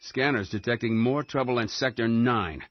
[0.00, 2.62] Scanners detecting more trouble in Sector 9.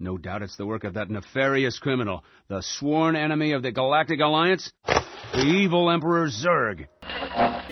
[0.00, 4.18] No doubt it's the work of that nefarious criminal, the sworn enemy of the Galactic
[4.18, 6.88] Alliance, the evil Emperor Zurg.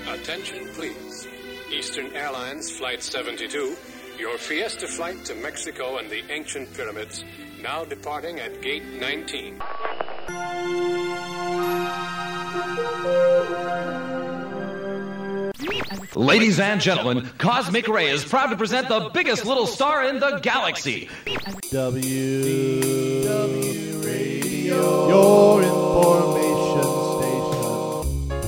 [0.08, 1.26] Attention, please.
[1.72, 3.76] Eastern Airlines Flight 72,
[4.18, 7.24] your Fiesta flight to Mexico and the ancient pyramids,
[7.60, 9.60] now departing at Gate 19.
[16.16, 20.38] Ladies and gentlemen, Cosmic Ray is proud to present the biggest little star in the
[20.40, 21.08] galaxy.
[21.70, 26.82] W W Radio, your information
[27.20, 28.40] station.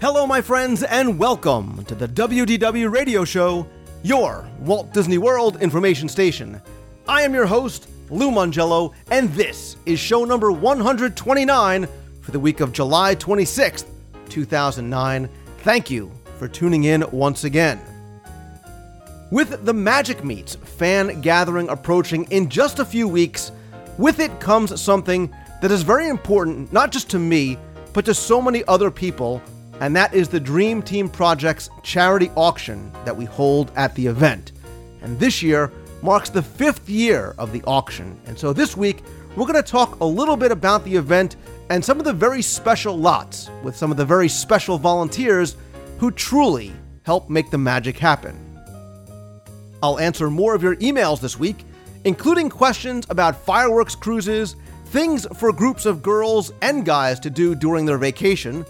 [0.00, 3.66] Hello, my friends, and welcome to the WDW Radio Show,
[4.02, 6.60] your Walt Disney World information station.
[7.08, 11.88] I am your host, Lou Mongello, and this is show number 129
[12.20, 13.86] for the week of July 26th,
[14.28, 15.28] 2009.
[15.58, 17.80] Thank you for tuning in once again.
[19.30, 23.52] With the Magic Meets fan gathering approaching in just a few weeks,
[23.96, 27.56] with it comes something that is very important not just to me,
[27.94, 29.40] but to so many other people,
[29.80, 34.52] and that is the Dream Team Project's charity auction that we hold at the event.
[35.00, 35.72] And this year
[36.04, 38.20] marks the fifth year of the auction.
[38.26, 39.02] And so this week,
[39.36, 41.36] we're going to talk a little bit about the event
[41.70, 45.56] and some of the very special lots with some of the very special volunteers
[45.98, 46.72] who truly
[47.04, 48.38] help make the magic happen.
[49.82, 51.64] I'll answer more of your emails this week,
[52.04, 57.86] including questions about fireworks cruises, things for groups of girls and guys to do during
[57.86, 58.66] their vacation,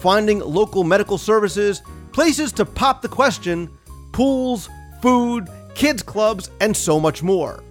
[0.00, 1.80] finding local medical services,
[2.12, 3.70] places to pop the question,
[4.12, 4.68] pools,
[5.00, 7.62] food, kids' clubs, and so much more.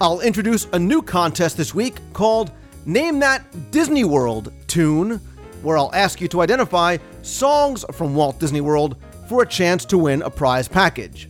[0.00, 2.52] I'll introduce a new contest this week called
[2.86, 5.20] Name That Disney World Tune,
[5.62, 8.96] where I'll ask you to identify songs from Walt Disney World
[9.28, 11.28] for a chance to win a prize package.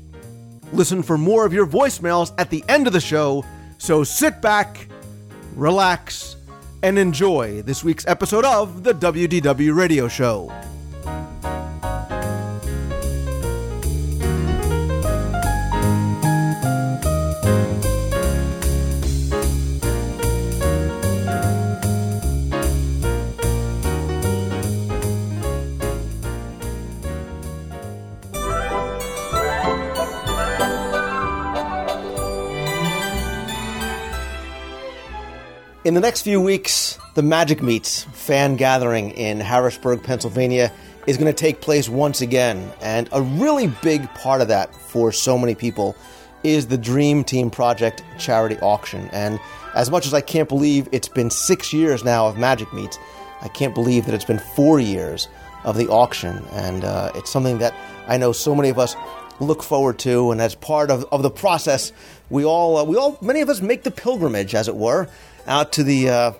[0.73, 3.45] Listen for more of your voicemails at the end of the show,
[3.79, 4.89] so sit back,
[5.57, 6.37] relax,
[6.83, 10.53] and enjoy this week's episode of the WDW Radio Show.
[35.91, 40.71] In the next few weeks, the Magic Meets fan gathering in Harrisburg, Pennsylvania
[41.09, 42.73] is going to take place once again.
[42.81, 45.97] And a really big part of that for so many people
[46.45, 49.11] is the Dream Team Project charity auction.
[49.12, 49.41] And
[49.75, 52.97] as much as I can't believe it's been six years now of Magic Meets,
[53.43, 55.27] I can't believe that it's been four years
[55.65, 56.45] of the auction.
[56.53, 57.75] And uh, it's something that
[58.07, 58.95] I know so many of us
[59.41, 60.31] look forward to.
[60.31, 61.93] And as part of, of the process,
[62.28, 65.09] we all, uh, we all, many of us make the pilgrimage, as it were,
[65.50, 66.33] out to the uh,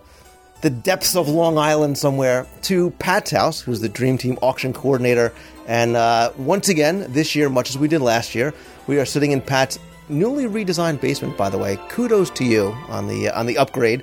[0.63, 5.33] the depths of Long Island somewhere to Pat's house, who's the Dream Team auction coordinator.
[5.67, 8.55] And uh, once again, this year, much as we did last year,
[8.87, 9.79] we are sitting in Pat's
[10.09, 11.37] newly redesigned basement.
[11.37, 14.03] By the way, kudos to you on the uh, on the upgrade.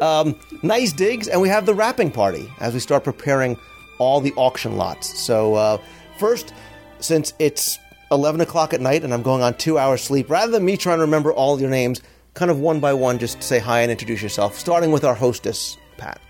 [0.00, 3.58] Um, nice digs, and we have the wrapping party as we start preparing
[3.98, 5.18] all the auction lots.
[5.18, 5.78] So uh,
[6.18, 6.52] first,
[7.00, 7.78] since it's
[8.10, 10.98] 11 o'clock at night and I'm going on two hours sleep, rather than me trying
[10.98, 12.00] to remember all your names,
[12.34, 15.76] kind of one by one, just say hi and introduce yourself, starting with our hostess,
[15.96, 16.20] Pat.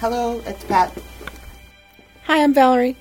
[0.00, 0.92] Hello, it's Pat.
[2.24, 2.96] Hi, I'm Valerie.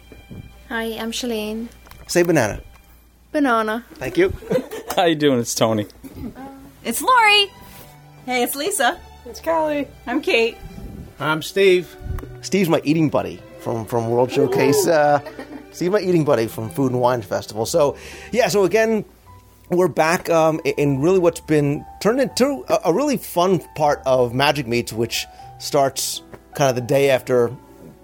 [0.69, 1.69] Hi, I'm Shalene.
[2.07, 2.61] Say banana.
[3.31, 3.85] Banana.
[3.93, 4.33] Thank you.
[4.95, 5.39] How you doing?
[5.39, 5.87] It's Tony.
[6.83, 7.47] It's Lori.
[8.25, 8.99] Hey, it's Lisa.
[9.25, 9.87] It's Callie.
[10.05, 10.57] I'm Kate.
[11.19, 11.95] I'm Steve.
[12.41, 14.87] Steve's my eating buddy from, from World Showcase.
[14.87, 15.19] Uh,
[15.71, 17.65] Steve's my eating buddy from Food and Wine Festival.
[17.65, 17.95] So,
[18.31, 19.05] yeah, so again,
[19.77, 24.67] we're back um, in really what's been turned into a, really fun part of Magic
[24.67, 25.25] Meets, which
[25.59, 26.21] starts
[26.53, 27.55] kind of the day after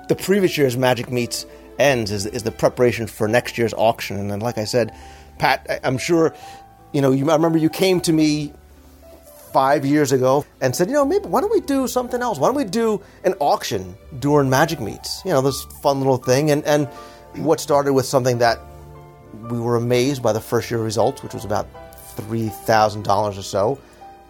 [0.07, 1.45] the previous year's Magic Meets
[1.77, 4.18] ends, is, is the preparation for next year's auction.
[4.18, 4.95] And then, like I said,
[5.39, 6.33] Pat, I, I'm sure,
[6.94, 8.53] you know, you, I remember you came to me
[9.51, 12.39] five years ago and said, you know, maybe why don't we do something else?
[12.39, 15.21] Why don't we do an auction during Magic Meets?
[15.25, 16.50] You know, this fun little thing.
[16.50, 16.88] And, and
[17.36, 18.57] what started with something that
[19.50, 21.68] we were amazed by the first year results, which was about
[22.15, 23.79] $3,000 or so.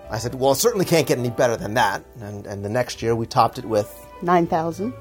[0.09, 2.03] I said, well, it certainly can't get any better than that.
[2.21, 4.93] And, and the next year we topped it with 9,000.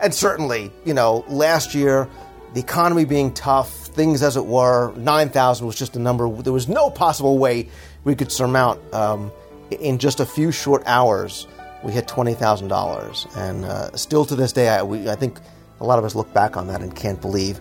[0.00, 2.08] And certainly, you know, last year,
[2.54, 6.30] the economy being tough, things as it were, 9,000 was just a number.
[6.42, 7.68] There was no possible way
[8.04, 9.30] we could surmount um,
[9.70, 11.46] in just a few short hours,
[11.82, 15.38] we hit twenty thousand dollars, and uh, still to this day, I, we, I think
[15.80, 17.60] a lot of us look back on that and can't believe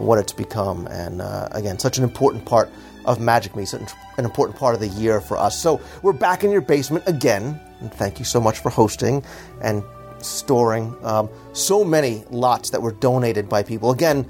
[0.00, 0.86] what it's become.
[0.88, 2.70] And uh, again, such an important part
[3.04, 5.58] of Magic Me, such an important part of the year for us.
[5.58, 9.24] So we're back in your basement again, and thank you so much for hosting
[9.62, 9.82] and
[10.18, 13.90] storing um, so many lots that were donated by people.
[13.90, 14.28] Again,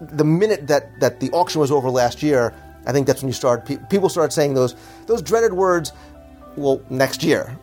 [0.00, 2.54] the minute that, that the auction was over last year,
[2.86, 3.66] I think that's when you started.
[3.66, 4.76] Pe- people started saying those
[5.06, 5.92] those dreaded words.
[6.56, 7.58] Well, next year.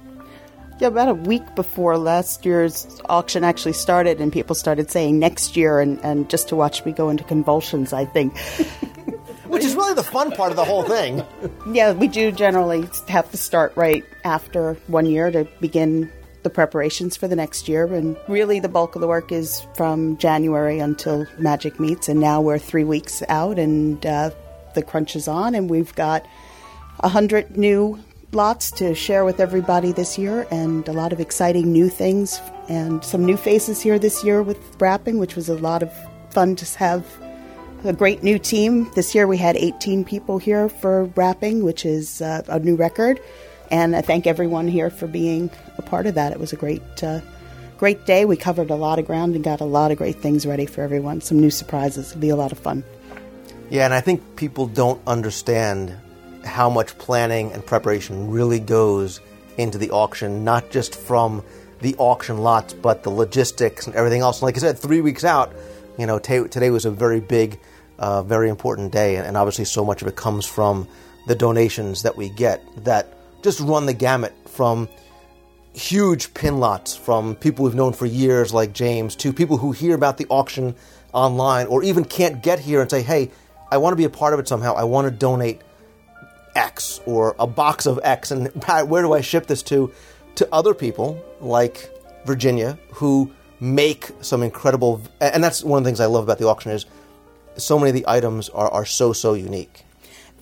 [0.83, 5.55] Yeah, about a week before last year's auction actually started, and people started saying next
[5.55, 8.37] year, and, and just to watch me go into convulsions, I think.
[9.47, 11.23] Which is really the fun part of the whole thing.
[11.71, 17.15] yeah, we do generally have to start right after one year to begin the preparations
[17.15, 17.85] for the next year.
[17.85, 22.09] And really, the bulk of the work is from January until Magic meets.
[22.09, 24.31] And now we're three weeks out, and uh,
[24.75, 26.27] the crunch is on, and we've got
[26.99, 27.99] a hundred new
[28.35, 32.39] lots to share with everybody this year, and a lot of exciting new things,
[32.69, 35.91] and some new faces here this year with wrapping, which was a lot of
[36.31, 37.05] fun to have.
[37.85, 38.89] A great new team.
[38.95, 43.19] This year we had 18 people here for wrapping, which is uh, a new record.
[43.71, 46.31] And I thank everyone here for being a part of that.
[46.31, 47.19] It was a great, uh,
[47.77, 48.23] great day.
[48.23, 50.81] We covered a lot of ground and got a lot of great things ready for
[50.81, 51.19] everyone.
[51.19, 52.11] Some new surprises.
[52.11, 52.85] It'll be a lot of fun.
[53.69, 55.97] Yeah, and I think people don't understand
[56.45, 59.21] how much planning and preparation really goes
[59.57, 61.43] into the auction, not just from
[61.81, 64.41] the auction lots, but the logistics and everything else.
[64.41, 65.53] Like I said, three weeks out,
[65.97, 67.59] you know, t- today was a very big,
[67.99, 70.87] uh, very important day, and, and obviously so much of it comes from
[71.27, 73.13] the donations that we get that
[73.43, 74.87] just run the gamut from
[75.73, 79.95] huge pin lots from people we've known for years, like James, to people who hear
[79.95, 80.75] about the auction
[81.13, 83.31] online or even can't get here and say, hey,
[83.71, 84.75] I want to be a part of it somehow.
[84.75, 85.61] I want to donate
[86.55, 88.47] X or a box of X, and
[88.87, 89.91] where do I ship this to?
[90.35, 91.89] To other people like
[92.25, 96.47] Virginia who make some incredible, and that's one of the things I love about the
[96.47, 96.85] auction is
[97.55, 99.85] so many of the items are, are so so unique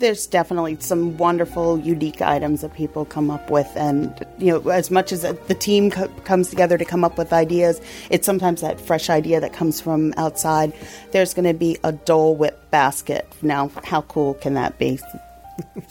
[0.02, 4.92] there's definitely some wonderful, unique items that people come up with, and you know, as
[4.92, 7.80] much as the team co- comes together to come up with ideas,
[8.10, 10.74] it's sometimes that fresh idea that comes from outside.
[11.12, 13.31] There's going to be a Dole Whip basket.
[13.42, 15.00] Now, how cool can that be?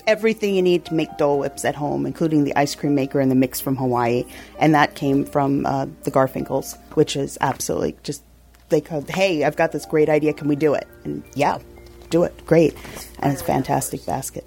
[0.07, 3.31] Everything you need to make Dole Whips at home, including the ice cream maker and
[3.31, 4.25] the mix from Hawaii,
[4.59, 8.23] and that came from uh, the Garfinkels, which is absolutely just
[8.69, 10.33] they go, "Hey, I've got this great idea.
[10.33, 11.59] Can we do it?" And yeah,
[12.11, 12.45] do it.
[12.45, 12.75] Great.
[13.21, 14.45] And it's a fantastic basket.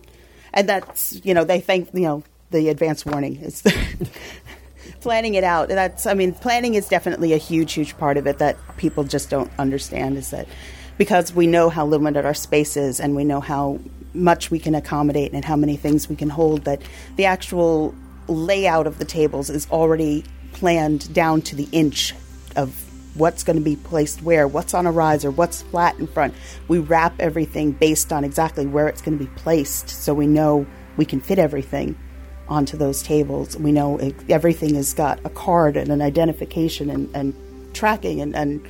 [0.53, 3.39] And that's, you know, they thank, you know, the advance warning.
[3.41, 3.63] It's
[5.01, 5.69] planning it out.
[5.69, 9.29] That's, I mean, planning is definitely a huge, huge part of it that people just
[9.29, 10.47] don't understand is that
[10.97, 13.79] because we know how limited our space is and we know how
[14.13, 16.81] much we can accommodate and how many things we can hold, that
[17.15, 17.93] the actual
[18.27, 20.23] layout of the tables is already
[20.53, 22.13] planned down to the inch
[22.55, 22.79] of
[23.15, 26.33] what's going to be placed where, what's on a riser, what's flat in front.
[26.67, 30.65] We wrap everything based on exactly where it's going to be placed so we know
[30.97, 31.97] we can fit everything
[32.47, 33.57] onto those tables.
[33.57, 37.35] We know it, everything has got a card and an identification and, and
[37.73, 38.67] tracking, and, and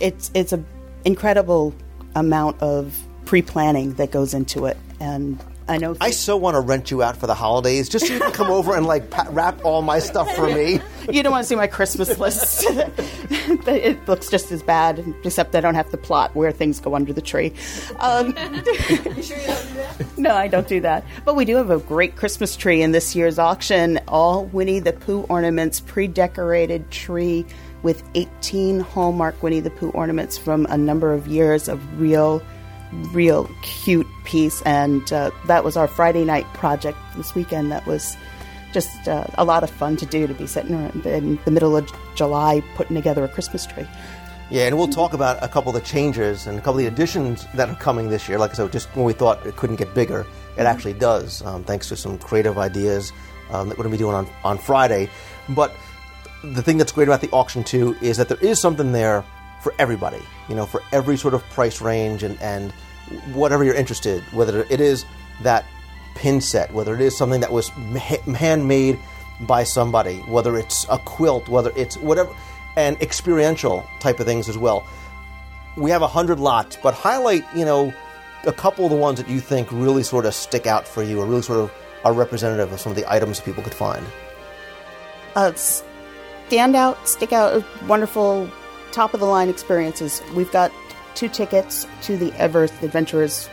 [0.00, 0.64] it's, it's an
[1.04, 1.74] incredible
[2.14, 4.76] amount of pre planning that goes into it.
[5.00, 5.96] And I know.
[6.00, 8.50] I so want to rent you out for the holidays, just so you can come
[8.50, 10.80] over and like pa- wrap all my stuff for me.
[11.10, 12.64] you don't want to see my Christmas list.
[12.68, 17.12] it looks just as bad, except I don't have to plot where things go under
[17.12, 17.52] the tree.
[18.00, 20.18] Um, you sure you don't do that?
[20.18, 21.04] No, I don't do that.
[21.24, 24.00] But we do have a great Christmas tree in this year's auction.
[24.08, 27.46] All Winnie the Pooh ornaments, pre-decorated tree
[27.82, 32.42] with 18 Hallmark Winnie the Pooh ornaments from a number of years of real
[33.12, 37.72] real cute piece, and uh, that was our Friday night project this weekend.
[37.72, 38.16] That was
[38.72, 41.90] just uh, a lot of fun to do to be sitting in the middle of
[42.14, 43.86] July putting together a Christmas tree.
[44.50, 46.86] Yeah, and we'll talk about a couple of the changes and a couple of the
[46.86, 48.38] additions that are coming this year.
[48.38, 50.26] Like I said, just when we thought it couldn't get bigger,
[50.58, 53.12] it actually does, um, thanks to some creative ideas
[53.50, 55.08] um, that we're going to be doing on, on Friday.
[55.48, 55.74] But
[56.44, 59.24] the thing that's great about the auction, too, is that there is something there
[59.62, 62.72] for everybody, you know, for every sort of price range and, and
[63.32, 65.04] whatever you're interested, whether it is
[65.42, 65.64] that
[66.14, 68.98] pin set, whether it is something that was handmade
[69.40, 72.34] by somebody, whether it's a quilt, whether it's whatever,
[72.76, 74.86] and experiential type of things as well.
[75.76, 77.92] We have a hundred lots, but highlight, you know,
[78.44, 81.20] a couple of the ones that you think really sort of stick out for you
[81.20, 81.72] or really sort of
[82.04, 84.04] are representative of some of the items people could find.
[85.34, 88.50] Uh, stand out, stick out, wonderful
[88.92, 90.22] top of the line experiences.
[90.34, 90.72] We've got
[91.14, 93.48] two tickets to the Everest Adventurers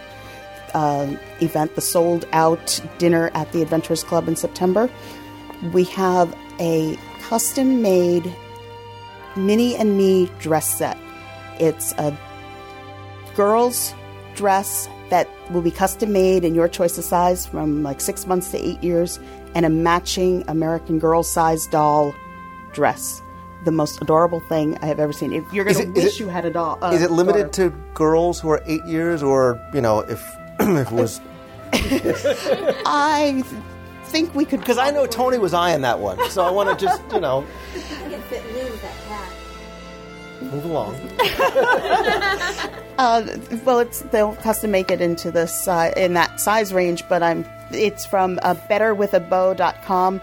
[0.74, 4.90] uh, event, the sold out dinner at the Adventurers Club in September.
[5.74, 8.34] We have a custom made
[9.36, 10.98] Minnie and Me dress set.
[11.60, 12.18] It's a
[13.36, 13.94] girl's
[14.36, 18.52] dress that will be custom made in your choice of size from like six months
[18.52, 19.20] to eight years,
[19.56, 22.14] and a matching American Girl size doll
[22.72, 23.22] dress.
[23.66, 25.34] The most adorable thing I have ever seen.
[25.34, 27.70] If you're going to wish it- you had a doll, uh, is it limited daughter.
[27.72, 30.22] to girls who are eight years, or you know, if
[30.60, 31.20] if it was?
[31.74, 33.44] I
[34.06, 34.60] think we could.
[34.62, 37.46] Because I know Tony was eyeing that one, so I want to just you know
[37.76, 39.32] I can fit Lou with that hat.
[40.52, 40.96] move along.
[43.00, 43.26] Uh,
[43.64, 47.46] well, it's they'll custom make it into the si- in that size range, but I'm
[47.72, 50.20] it's from uh, betterwithabow.com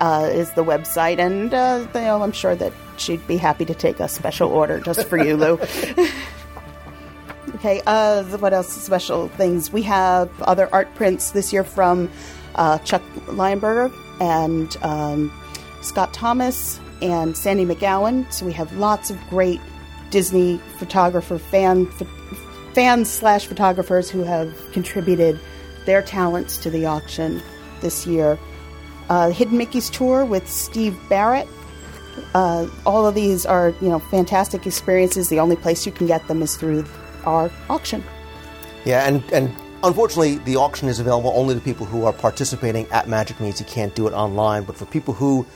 [0.00, 3.74] uh, is the website, and uh, you know, I'm sure that she'd be happy to
[3.74, 5.58] take a special order just for you, Lou.
[7.56, 8.68] okay, uh, what else?
[8.68, 12.10] Special things we have other art prints this year from
[12.54, 15.32] uh, Chuck Lionberger and um,
[15.82, 18.30] Scott Thomas and Sandy McGowan.
[18.32, 19.60] So we have lots of great
[20.10, 21.86] Disney photographer fan
[22.72, 25.40] fans slash photographers who have contributed
[25.84, 27.42] their talents to the auction
[27.80, 28.38] this year.
[29.08, 31.48] Uh, Hidden Mickey's tour with Steve Barrett.
[32.34, 35.28] Uh, all of these are you know fantastic experiences.
[35.28, 36.84] The only place you can get them is through
[37.24, 38.04] our auction.
[38.84, 43.08] Yeah, and and unfortunately, the auction is available only to people who are participating at
[43.08, 43.60] Magic Meets.
[43.60, 45.46] You can't do it online, but for people who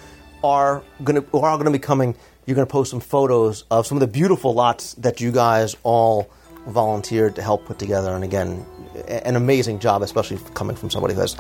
[0.45, 2.17] are going to are going to be coming,
[2.47, 5.77] you're going to post some photos of some of the beautiful lots that you guys
[5.83, 6.31] all
[6.67, 8.13] volunteered to help put together.
[8.13, 8.65] And again,
[9.09, 11.37] an amazing job, especially coming from somebody who has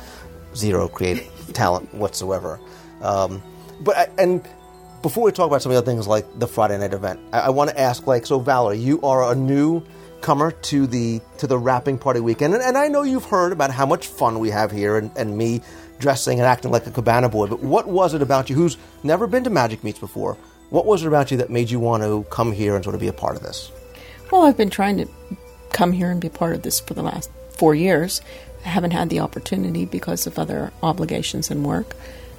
[0.55, 2.59] zero creative talent whatsoever.
[3.01, 3.43] Um,
[3.81, 4.43] but I- and
[5.03, 7.41] before we talk about some of the other things like the Friday night event, I,
[7.41, 9.83] I want to ask, like, so Valerie, you are a new
[10.21, 13.73] comer to the to the wrapping party weekend, and, and I know you've heard about
[13.73, 15.61] how much fun we have here, and, and me
[15.99, 17.47] dressing and acting like a cabana boy.
[17.49, 20.37] But what was it about you, who's never been to Magic Meets before?
[20.71, 23.01] What was it about you that made you want to come here and sort of
[23.01, 23.71] be a part of this?
[24.31, 25.07] Well, I've been trying to
[25.71, 28.21] come here and be part of this for the last four years.
[28.65, 31.97] I haven't had the opportunity because of other obligations and work,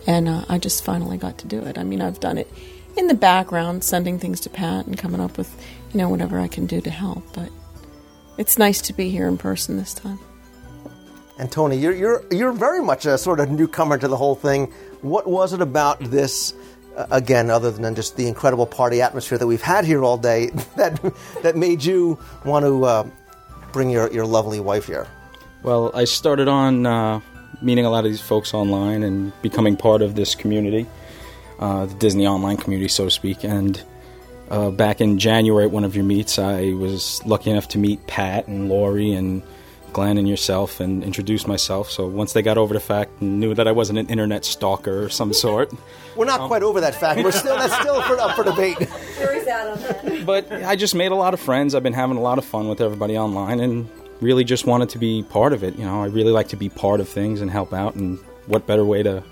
[0.08, 1.77] and uh, I just finally got to do it.
[1.77, 2.51] I mean, I've done it
[2.96, 5.53] in the background, sending things to Pat and coming up with,
[5.92, 7.24] you know, whatever I can do to help.
[7.34, 7.50] But
[8.38, 10.20] it's nice to be here in person this time.
[11.39, 14.72] And Tony, you're you're you're very much a sort of newcomer to the whole thing.
[15.01, 16.53] What was it about this?
[16.96, 20.48] Uh, again, other than just the incredible party atmosphere that we've had here all day,
[20.77, 21.01] that
[21.42, 23.08] that made you want to uh,
[23.72, 25.08] bring your, your lovely wife here.
[25.63, 27.22] Well, I started on uh,
[27.62, 30.86] meeting a lot of these folks online and becoming part of this community,
[31.60, 33.46] uh, the Disney online community, so to speak.
[33.46, 33.82] And
[34.50, 38.05] uh, back in January at one of your meets, I was lucky enough to meet
[38.08, 39.41] Pat and Lori and
[39.93, 41.89] Glenn and yourself and introduce myself.
[41.89, 45.05] So once they got over the fact and knew that I wasn't an internet stalker
[45.05, 45.72] or some sort,
[46.17, 47.24] We're not quite over that fact.
[47.24, 48.77] We're still that's still for, up for debate.
[49.17, 50.25] Jury's out on that.
[50.25, 51.74] but I just made a lot of friends.
[51.74, 53.89] I've been having a lot of fun with everybody online and
[54.22, 55.75] really just wanted to be part of it.
[55.77, 57.96] You know, I really like to be part of things and help out.
[57.96, 59.24] And what better way to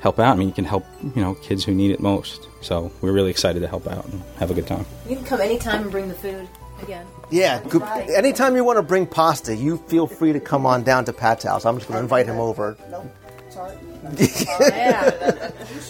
[0.00, 0.34] help out?
[0.34, 2.48] I mean, you can help, you know, kids who need it most.
[2.60, 4.86] So we're really excited to help out and have a good time.
[5.08, 6.48] You can come anytime and bring the food
[6.82, 7.06] again.
[7.30, 7.82] Yeah, good.
[7.82, 11.44] anytime you want to bring pasta, you feel free to come on down to Pat's
[11.44, 11.64] house.
[11.64, 12.76] I'm just going to invite him over.
[12.90, 13.06] Nope.
[13.48, 13.76] Sorry.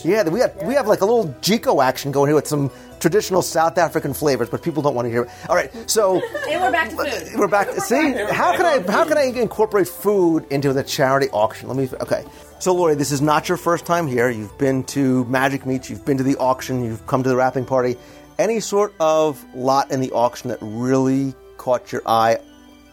[0.05, 2.71] yeah, we have we have like a little Jiko action going here with some
[3.03, 5.31] traditional South African flavors, but people don't want to hear it.
[5.49, 7.39] All right, so And we're back to food.
[7.39, 7.69] we're back.
[7.81, 11.69] See, how can I how can I incorporate food into the charity auction?
[11.69, 11.89] Let me.
[12.01, 12.25] Okay,
[12.61, 14.31] so Lori, this is not your first time here.
[14.31, 17.65] You've been to Magic Meets, you've been to the auction, you've come to the wrapping
[17.67, 17.97] party.
[18.39, 22.39] Any sort of lot in the auction that really caught your eye,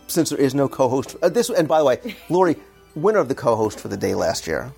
[0.07, 1.15] since there is no co-host.
[1.21, 2.55] Uh, this and by the way, Lori,
[2.95, 4.73] winner of the co-host for the day last year.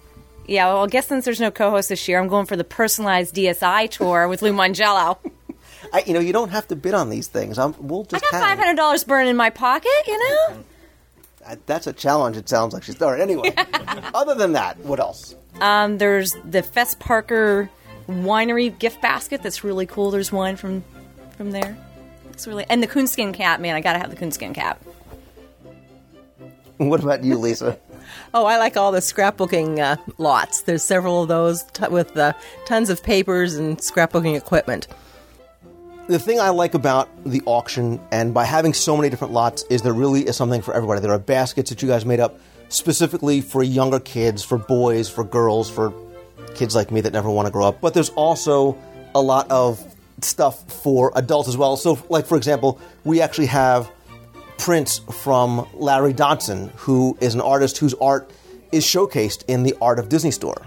[0.52, 3.34] Yeah, well, I guess since there's no co-host this year, I'm going for the personalized
[3.34, 5.18] DSI tour with Lou Mongello.
[5.94, 7.58] I, you know, you don't have to bid on these things.
[7.58, 10.64] I'm, we'll I just got have five hundred dollars burning in my pocket, you know.
[11.46, 12.36] Uh, That's a challenge.
[12.36, 13.22] It sounds like she's all right.
[13.22, 13.54] Anyway,
[14.14, 15.36] other than that, what else?
[15.62, 17.70] Um, there's the Fess Parker
[18.10, 20.12] winery gift basket that's really cool.
[20.12, 20.84] There's wine from
[21.38, 21.78] from there.
[22.32, 23.74] It's really and the coonskin cap, man.
[23.74, 24.84] I gotta have the coonskin cap.
[26.76, 27.80] What about you, Lisa?
[28.34, 30.62] Oh, I like all the scrapbooking uh, lots.
[30.62, 32.34] There's several of those t- with uh,
[32.66, 34.88] tons of papers and scrapbooking equipment.
[36.08, 39.82] the thing I like about the auction, and by having so many different lots, is
[39.82, 41.02] there really is something for everybody.
[41.02, 45.26] There are baskets that you guys made up specifically for younger kids, for boys, for
[45.26, 45.94] girls, for
[46.56, 47.82] kids like me that never want to grow up.
[47.82, 48.78] But there's also
[49.14, 49.84] a lot of
[50.22, 51.76] stuff for adults as well.
[51.76, 53.92] So, like for example, we actually have
[54.62, 58.30] prints from Larry Dotson, who is an artist whose art
[58.72, 60.62] is showcased in the Art of Disney store.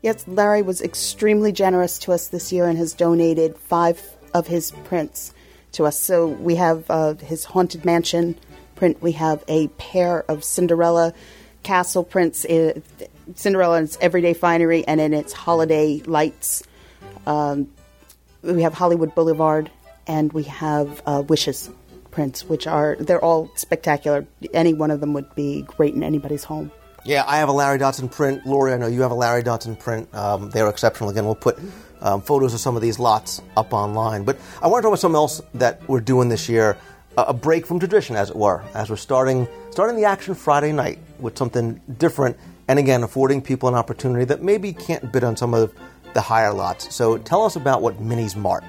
[0.00, 4.00] Yes, Larry was extremely generous to us this year and has donated five
[4.32, 5.34] of his prints
[5.72, 6.00] to us.
[6.00, 8.38] So we have uh, his Haunted Mansion
[8.74, 11.12] print, we have a pair of Cinderella
[11.62, 12.80] castle prints, uh,
[13.34, 16.62] Cinderella in its everyday finery and in its holiday lights.
[17.26, 17.68] Um,
[18.40, 19.70] we have Hollywood Boulevard
[20.06, 21.68] and we have uh, Wishes
[22.18, 24.26] prints, which are, they're all spectacular.
[24.52, 26.72] Any one of them would be great in anybody's home.
[27.04, 28.44] Yeah, I have a Larry Dotson print.
[28.44, 30.12] Lori, I know you have a Larry Dotson print.
[30.12, 31.10] Um, they're exceptional.
[31.10, 31.56] Again, we'll put
[32.00, 34.24] um, photos of some of these lots up online.
[34.24, 36.76] But I want to talk about something else that we're doing this year
[37.16, 40.72] a a break from tradition, as it were, as we're starting starting the action Friday
[40.72, 45.36] night with something different, and again, affording people an opportunity that maybe can't bid on
[45.36, 45.72] some of
[46.14, 46.92] the higher lots.
[46.92, 48.64] So tell us about what Minnie's Mart.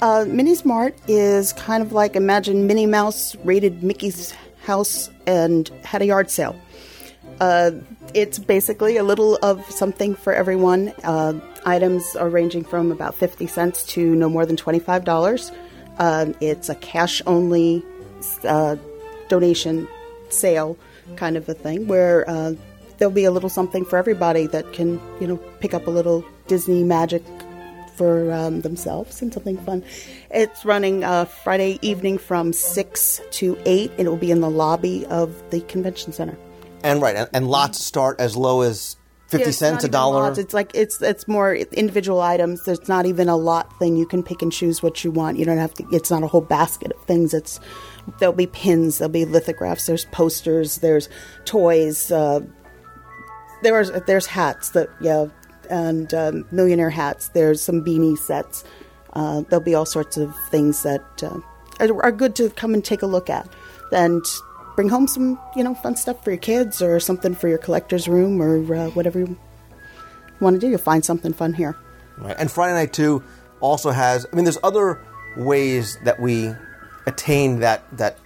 [0.00, 6.02] Uh, Minnie's Mart is kind of like imagine Minnie Mouse raided Mickey's house and had
[6.02, 6.54] a yard sale.
[7.40, 7.72] Uh,
[8.14, 10.92] it's basically a little of something for everyone.
[11.02, 15.52] Uh, items are ranging from about 50 cents to no more than $25.
[15.98, 17.84] Uh, it's a cash only
[18.44, 18.76] uh,
[19.28, 19.88] donation
[20.30, 20.76] sale
[21.16, 22.54] kind of a thing where uh,
[22.98, 26.24] there'll be a little something for everybody that can, you know, pick up a little
[26.46, 27.22] Disney magic
[27.98, 29.84] for um, themselves and something fun.
[30.30, 33.90] It's running uh, Friday evening from 6 to 8.
[33.98, 36.38] and It will be in the lobby of the convention center.
[36.82, 40.22] And right, and, and lots start as low as fifty Yeah, cents, a dollar.
[40.22, 40.38] lots.
[40.38, 42.64] It's like it's it's more individual items.
[42.64, 43.96] There's not even a lot thing.
[43.96, 45.38] You can pick and choose what you want.
[45.38, 45.84] You don't have to.
[45.90, 47.34] It's not a whole basket of things.
[47.34, 47.58] It's
[48.20, 48.98] there'll be pins.
[48.98, 49.86] There'll be lithographs.
[49.86, 50.76] There's posters.
[50.76, 51.08] There's
[51.44, 52.12] toys.
[52.12, 52.40] Uh,
[53.62, 55.26] there's there's hats that yeah,
[55.70, 57.28] and um, millionaire hats.
[57.28, 58.64] There's some beanie sets.
[59.12, 61.40] Uh, there'll be all sorts of things that uh,
[61.80, 63.48] are, are good to come and take a look at,
[63.92, 64.24] and
[64.76, 68.06] bring home some you know fun stuff for your kids or something for your collector's
[68.08, 69.38] room or uh, whatever you
[70.40, 70.68] want to do.
[70.68, 71.76] You'll find something fun here.
[72.18, 72.36] Right.
[72.38, 73.22] And Friday Night too
[73.60, 75.00] also has, I mean, there's other
[75.36, 76.52] ways that we
[77.06, 78.18] attain that, that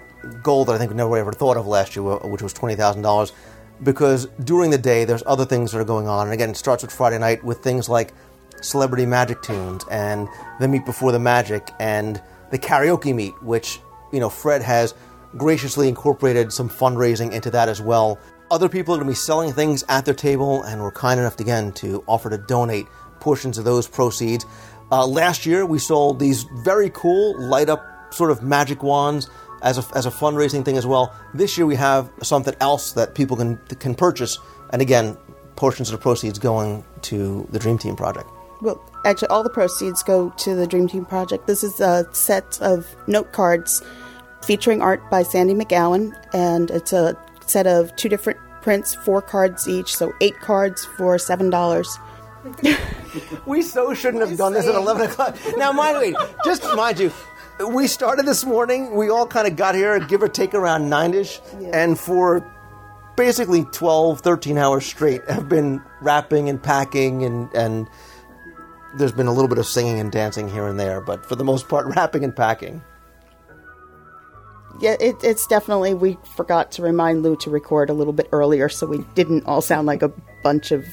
[0.43, 3.33] goal that I think we never ever thought of last year, which was $20,000.
[3.83, 6.27] Because during the day, there's other things that are going on.
[6.27, 8.13] And again, it starts with Friday night with things like
[8.61, 10.29] celebrity magic tunes and
[10.61, 13.81] the meet before the magic and the karaoke meet, which,
[14.13, 14.95] you know, Fred has
[15.37, 18.19] graciously incorporated some fundraising into that as well.
[18.51, 21.41] Other people are going to be selling things at their table, and we're kind enough
[21.41, 22.87] again to offer to donate
[23.19, 24.45] portions of those proceeds.
[24.91, 29.31] Uh, last year, we sold these very cool light up sort of magic wands
[29.63, 31.15] as a, as a fundraising thing as well.
[31.35, 34.39] This year, we have something else that people can can purchase,
[34.71, 35.17] and again,
[35.57, 38.29] portions of the proceeds going to the Dream Team project.
[38.61, 41.47] Well, actually, all the proceeds go to the Dream Team project.
[41.47, 43.83] This is a set of note cards
[44.45, 49.69] featuring art by Sandy McGowan, and it's a set of two different prints, four cards
[49.69, 51.99] each, so eight cards for seven dollars.
[53.47, 55.37] we so shouldn't have done this at 11 o'clock.
[55.57, 57.13] Now, mind you, just mind you,
[57.61, 58.95] we started this morning.
[58.95, 61.41] We all kind of got here, give or take around 9 ish.
[61.73, 62.47] And for
[63.17, 67.25] basically 12, 13 hours straight, have been wrapping and packing.
[67.25, 67.89] And, and
[68.97, 71.01] there's been a little bit of singing and dancing here and there.
[71.01, 72.83] But for the most part, wrapping and packing.
[74.81, 75.95] Yeah, it, it's definitely.
[75.95, 79.61] We forgot to remind Lou to record a little bit earlier, so we didn't all
[79.61, 80.11] sound like a
[80.43, 80.87] bunch of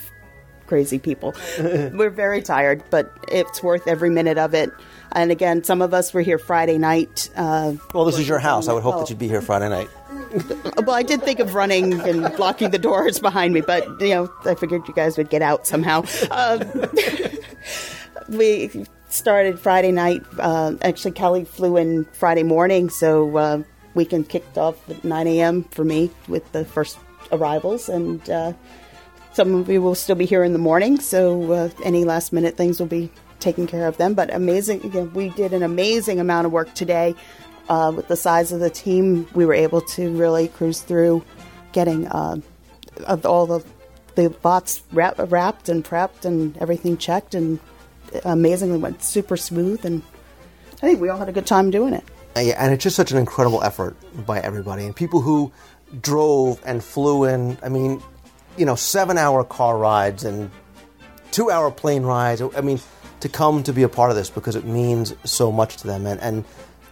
[0.69, 1.35] crazy people.
[1.59, 4.69] We're very tired, but it's worth every minute of it.
[5.11, 7.31] And again, some of us were here Friday night.
[7.35, 8.67] Uh, Well, this is your house.
[8.67, 9.89] I would hope well, that you'd be here Friday night.
[10.77, 14.31] well, I did think of running and blocking the doors behind me, but you know,
[14.45, 16.03] I figured you guys would get out somehow.
[16.29, 16.63] Uh,
[18.29, 20.21] we started Friday night.
[20.37, 23.63] Uh, actually, Kelly flew in Friday morning, so uh,
[23.95, 25.63] weekend kicked off at 9 a.m.
[25.71, 26.99] for me with the first
[27.31, 28.53] arrivals, and uh,
[29.33, 30.99] some of you will still be here in the morning.
[30.99, 34.13] So uh, any last minute things will be taken care of them.
[34.13, 37.15] But amazing, again, we did an amazing amount of work today.
[37.69, 41.23] Uh, with the size of the team, we were able to really cruise through
[41.71, 42.37] getting uh,
[43.23, 43.63] all the
[44.15, 47.59] the bots wrap, wrapped and prepped and everything checked, and
[48.25, 49.85] amazingly went super smooth.
[49.85, 50.01] And
[50.73, 52.03] I think we all had a good time doing it.
[52.35, 55.51] Uh, and it's just such an incredible effort by everybody and people who
[56.01, 57.57] drove and flew in.
[57.61, 58.01] I mean,
[58.59, 60.51] you know, seven-hour car rides and
[61.31, 62.41] two-hour plane rides.
[62.41, 62.79] I mean,
[63.21, 66.05] to come to be a part of this because it means so much to them,
[66.05, 66.45] and, and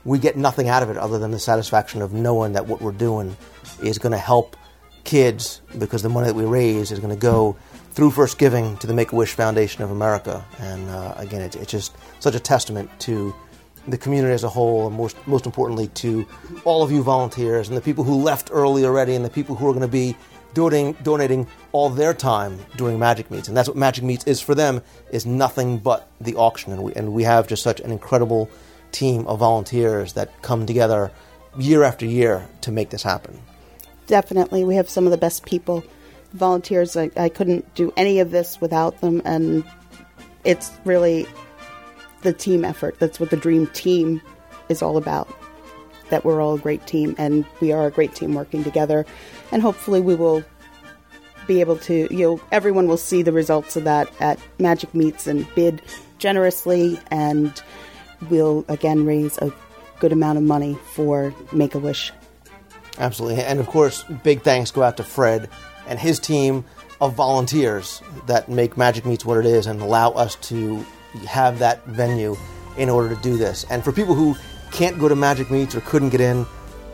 [0.06, 2.93] we get nothing out of it other than the satisfaction of knowing that what we're
[2.93, 3.36] doing
[3.84, 4.56] is going to help
[5.03, 7.58] kids because the money that we raise is going to go
[7.91, 10.45] through First Giving to the Make a Wish Foundation of America.
[10.60, 13.36] And uh, again, it's, it's just such a testament to
[13.88, 16.27] the community as a whole, and most, most importantly to
[16.65, 19.67] all of you volunteers and the people who left early already and the people who
[19.67, 20.15] are going to be
[20.57, 23.47] donating, donating all their time during Magic Meets.
[23.47, 26.73] And that's what Magic Meets is for them, is nothing but the auction.
[26.73, 28.49] And we, and we have just such an incredible
[28.91, 31.11] team of volunteers that come together
[31.59, 33.39] year after year to make this happen.
[34.07, 35.83] Definitely, we have some of the best people,
[36.33, 36.97] volunteers.
[36.97, 39.63] I, I couldn't do any of this without them, and
[40.43, 41.27] it's really
[42.23, 42.97] the team effort.
[42.97, 44.21] That's what the dream team
[44.69, 45.29] is all about.
[46.09, 49.05] That we're all a great team, and we are a great team working together,
[49.51, 50.43] and hopefully we will
[51.47, 52.07] be able to.
[52.13, 55.81] You know, everyone will see the results of that at Magic Meets and bid
[56.19, 57.62] generously, and
[58.29, 59.53] we'll again raise a
[59.99, 62.12] good amount of money for Make a Wish.
[62.99, 63.43] Absolutely.
[63.43, 65.49] And of course, big thanks go out to Fred
[65.88, 66.65] and his team
[66.99, 70.83] of volunteers that make Magic Meets what it is and allow us to
[71.27, 72.36] have that venue
[72.77, 73.65] in order to do this.
[73.69, 74.36] And for people who
[74.71, 76.45] can't go to Magic Meets or couldn't get in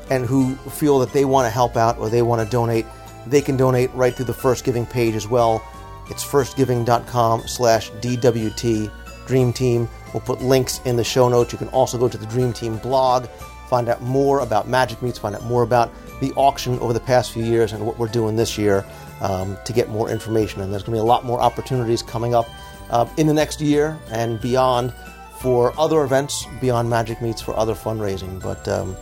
[0.10, 2.86] and who feel that they want to help out or they want to donate,
[3.26, 5.64] they can donate right through the First Giving page as well.
[6.10, 8.92] It's firstgiving.com slash DWT
[9.26, 9.88] Dream Team.
[10.14, 11.52] We'll put links in the show notes.
[11.52, 13.28] You can also go to the Dream Team blog,
[13.70, 17.32] find out more about Magic Meets, find out more about the auction over the past
[17.32, 18.86] few years and what we're doing this year
[19.22, 20.62] um, to get more information.
[20.62, 22.48] And there's going to be a lot more opportunities coming up
[22.90, 24.94] uh, in the next year and beyond
[25.40, 28.42] for other events beyond Magic Meets for other fundraising.
[28.42, 28.96] But um,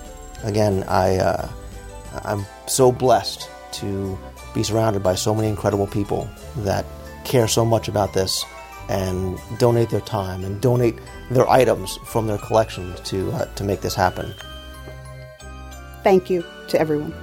[0.43, 1.49] again, I uh,
[2.23, 4.17] I'm so blessed to
[4.53, 6.85] be surrounded by so many incredible people that
[7.23, 8.43] care so much about this
[8.89, 10.99] and donate their time and donate
[11.29, 14.33] their items from their collections to uh, to make this happen.
[16.03, 17.13] Thank you to everyone.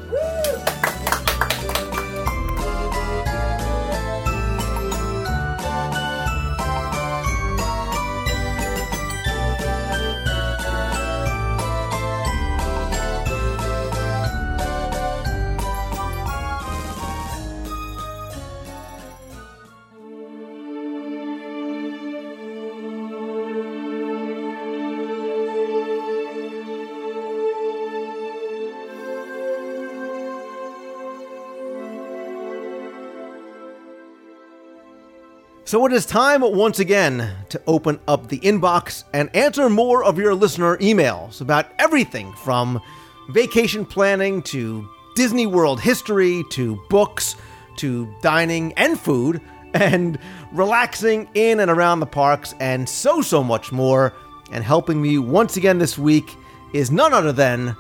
[35.69, 40.17] So it is time once again to open up the inbox and answer more of
[40.17, 42.81] your listener emails about everything from
[43.29, 47.37] vacation planning to Disney World history to books
[47.77, 49.43] to dining and food
[49.75, 50.19] and
[50.55, 54.15] relaxing in and around the parks and so, so much more.
[54.51, 56.35] And helping me once again this week
[56.73, 57.77] is none other than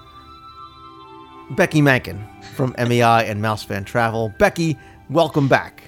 [1.52, 2.22] Becky Mankin
[2.52, 4.34] from MEI and Mouse Fan Travel.
[4.38, 4.76] Becky,
[5.08, 5.84] welcome back.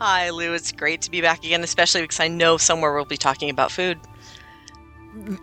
[0.00, 0.54] Hi, Lou.
[0.54, 3.70] It's great to be back again, especially because I know somewhere we'll be talking about
[3.70, 4.00] food.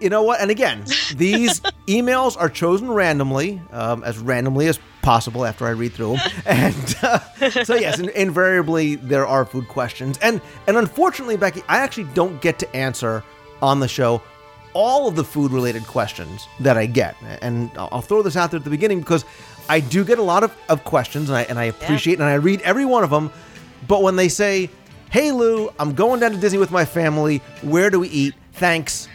[0.02, 0.42] You know what?
[0.42, 5.94] And again, these emails are chosen randomly, um, as randomly as possible after I read
[5.94, 6.32] through them.
[6.48, 7.20] And uh,
[7.66, 10.18] so, yes, in- invariably there are food questions.
[10.24, 13.24] And and unfortunately, Becky, I actually don't get to answer
[13.62, 14.24] on the show
[14.74, 17.16] all of the food related questions that I get.
[17.42, 19.24] And I'll I'll throw this out there at the beginning because
[19.70, 22.36] I do get a lot of, of questions and I, and I appreciate and I
[22.36, 23.32] read every one of them.
[23.88, 24.70] But when they say,
[25.10, 28.34] hey, Lou, I'm going down to Disney with my family, where do we eat?
[28.54, 29.08] Thanks.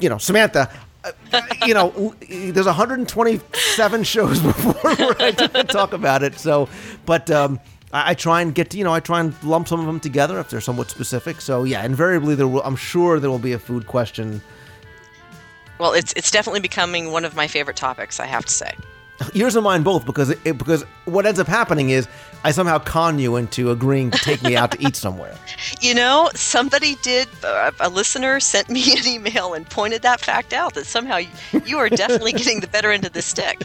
[0.00, 0.70] You know, Samantha,
[1.04, 1.12] uh,
[1.66, 5.30] you know, there's 127 shows before I
[5.68, 6.38] talk about it.
[6.38, 6.68] So,
[7.06, 7.60] but um,
[7.92, 10.00] I, I try and get to, you know, I try and lump some of them
[10.00, 11.40] together if they're somewhat specific.
[11.40, 14.42] So, yeah, invariably, there will, I'm sure there will be a food question.
[15.78, 18.20] Well, it's it's definitely becoming one of my favorite topics.
[18.20, 18.72] I have to say.
[19.34, 22.08] Yours and mine both, because it, because what ends up happening is
[22.44, 25.34] I somehow con you into agreeing to take me out to eat somewhere.
[25.80, 27.28] You know, somebody did.
[27.42, 31.18] Uh, a listener sent me an email and pointed that fact out that somehow
[31.66, 33.62] you, are definitely getting the better end of the stick.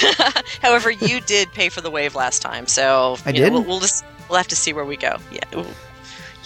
[0.62, 3.52] However, you did pay for the wave last time, so I know, did?
[3.52, 5.18] we'll, we'll just we'll have to see where we go.
[5.30, 5.64] Yeah.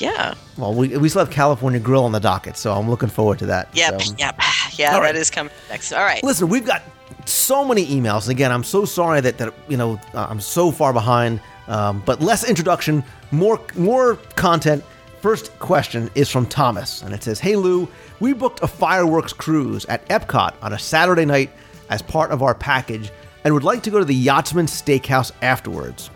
[0.03, 3.39] Yeah, Well, we, we still have California Grill on the docket, so I'm looking forward
[3.41, 3.69] to that.
[3.75, 4.39] yep, So- yep,
[4.73, 4.89] yeah.
[4.95, 5.17] All That right.
[5.17, 5.93] is coming next.
[5.93, 6.23] All right.
[6.25, 6.83] Listen, we've got
[7.25, 8.29] so many emails.
[8.29, 11.41] Again, I'm so sorry that, that you know uh, I'm so far behind.
[11.69, 14.83] Um, but less introduction, more more content.
[15.21, 17.87] First question is from Thomas, and it says, "Hey Lou,
[18.19, 21.51] we booked a fireworks cruise at Epcot on a Saturday night
[21.91, 23.13] as part of our package,
[23.45, 26.11] and would like to go to the Yachtsman Steakhouse afterwards.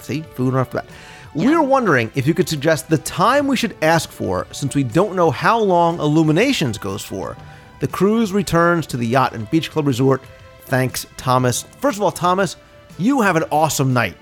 [0.00, 0.84] See, food right off the
[1.34, 1.46] bat.
[1.46, 5.14] We're wondering if you could suggest the time we should ask for, since we don't
[5.16, 7.36] know how long Illuminations goes for.
[7.80, 10.22] The cruise returns to the Yacht and Beach Club Resort.
[10.62, 11.62] Thanks, Thomas.
[11.62, 12.56] First of all, Thomas,
[12.98, 14.16] you have an awesome night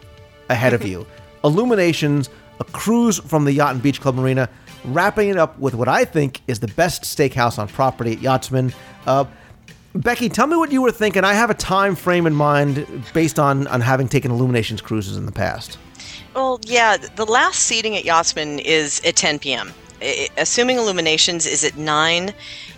[0.48, 1.06] ahead of you.
[1.44, 2.28] Illuminations,
[2.60, 4.48] a cruise from the Yacht and Beach Club Marina.
[4.84, 8.72] wrapping it up with what I think is the best steakhouse on property at Yachtsman.
[9.06, 9.24] Uh,
[9.94, 11.24] Becky, tell me what you were thinking.
[11.24, 15.24] I have a time frame in mind based on, on having taken Illuminations cruises in
[15.24, 15.78] the past.
[16.36, 19.72] Well, yeah, the last seating at Yachtsman is at 10 p.m.
[20.36, 22.34] Assuming Illuminations is at 9,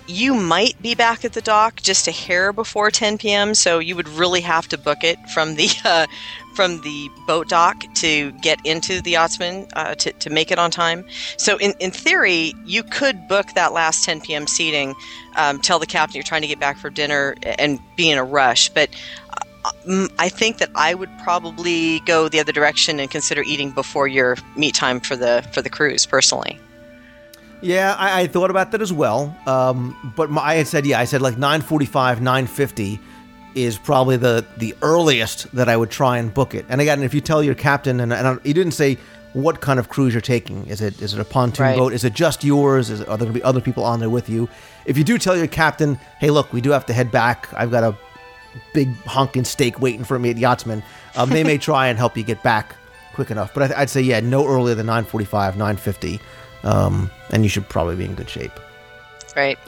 [0.06, 3.56] you might be back at the dock just a hair before 10 p.m.
[3.56, 6.06] So you would really have to book it from the uh,
[6.54, 10.70] from the boat dock to get into the Yachtsman uh, to, to make it on
[10.70, 11.04] time.
[11.36, 14.46] So in, in theory, you could book that last 10 p.m.
[14.46, 14.94] seating,
[15.36, 18.24] um, tell the captain you're trying to get back for dinner, and be in a
[18.24, 18.70] rush.
[18.70, 18.90] But
[20.18, 24.36] I think that I would probably go the other direction and consider eating before your
[24.56, 26.06] meet time for the for the cruise.
[26.06, 26.58] Personally,
[27.60, 29.36] Yeah, I, I thought about that as well.
[29.46, 32.98] Um, but my, I had said, yeah, I said like 9:45, 9:50
[33.54, 36.64] is probably the the earliest that I would try and book it.
[36.68, 38.96] And again, if you tell your captain, and, and you didn't say
[39.34, 40.66] what kind of cruise you're taking.
[40.66, 41.76] Is it is it a pontoon Right.
[41.76, 41.92] boat?
[41.92, 42.90] Is it just yours?
[42.90, 44.48] Is are there going to be other people on there with you?
[44.86, 47.48] If you do tell your captain, hey, look, we do have to head back.
[47.54, 47.94] I've got a
[48.72, 50.82] big honking steak waiting for me at Yachtsman.
[51.16, 52.74] Um, they may try and help you get back
[53.14, 53.52] quick enough.
[53.54, 56.20] But I, I'd say, yeah, no earlier than 9:45, 9:50,
[56.64, 58.52] um, and you should probably be in good shape.
[59.36, 59.58] right?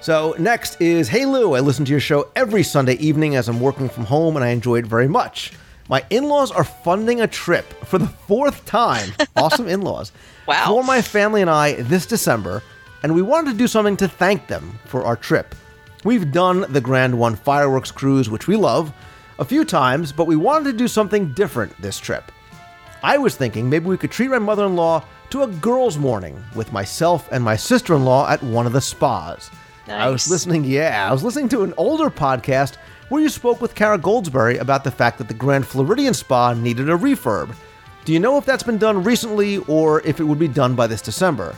[0.00, 1.54] So next is Hey Lou.
[1.54, 4.50] I listen to your show every Sunday evening as I'm working from home, and I
[4.50, 5.52] enjoy it very much.
[5.88, 9.10] My in-laws are funding a trip for the fourth time.
[9.36, 10.12] awesome in-laws.
[10.46, 10.66] Wow.
[10.66, 12.62] For my family and I this December,
[13.02, 15.54] and we wanted to do something to thank them for our trip.
[16.04, 18.92] We've done the Grand One fireworks cruise, which we love,
[19.38, 22.30] a few times, but we wanted to do something different this trip.
[23.02, 26.42] I was thinking maybe we could treat my mother in law to a girls' morning
[26.54, 29.50] with myself and my sister in law at one of the spas.
[29.86, 30.00] Nice.
[30.00, 32.76] I was listening, yeah, I was listening to an older podcast
[33.08, 36.90] where you spoke with Cara Goldsbury about the fact that the Grand Floridian Spa needed
[36.90, 37.54] a refurb.
[38.04, 40.86] Do you know if that's been done recently or if it would be done by
[40.86, 41.54] this December?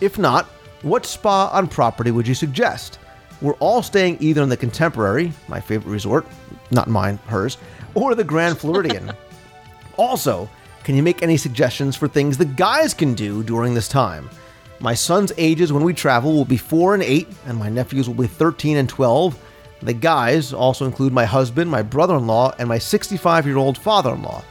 [0.00, 0.46] If not,
[0.82, 2.98] what spa on property would you suggest?
[3.42, 6.26] We're all staying either in the Contemporary, my favorite resort,
[6.70, 7.58] not mine, hers,
[7.94, 9.12] or the Grand Floridian.
[9.96, 10.48] also,
[10.84, 14.30] can you make any suggestions for things the guys can do during this time?
[14.78, 18.14] My son's ages when we travel will be 4 and 8, and my nephews will
[18.14, 19.38] be 13 and 12.
[19.82, 23.76] The guys also include my husband, my brother in law, and my 65 year old
[23.76, 24.42] father in law.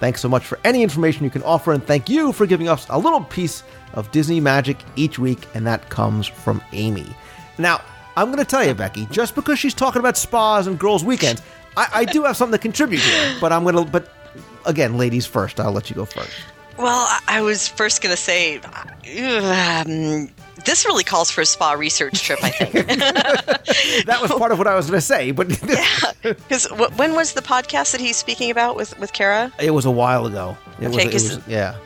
[0.00, 2.86] Thanks so much for any information you can offer, and thank you for giving us
[2.90, 3.62] a little piece
[3.94, 7.06] of Disney magic each week, and that comes from Amy.
[7.58, 7.80] Now,
[8.16, 11.42] I'm going to tell you, Becky, just because she's talking about spas and girls' weekends,
[11.76, 14.12] I, I do have something to contribute here, but I'm going to, but
[14.66, 15.58] again, ladies first.
[15.60, 16.30] I'll let you go first.
[16.78, 20.28] Well, I- was first going to say, um,
[20.64, 22.38] this really calls for a spa research trip.
[22.42, 22.72] I think.
[24.06, 27.14] That was part of what I was going to say, but yeah, Because wh- when
[27.14, 29.52] was the podcast that he's speaking about with with Cara?
[29.60, 30.56] it was a while ago.
[30.80, 31.76] It was, Okay, 'cause- was yeah.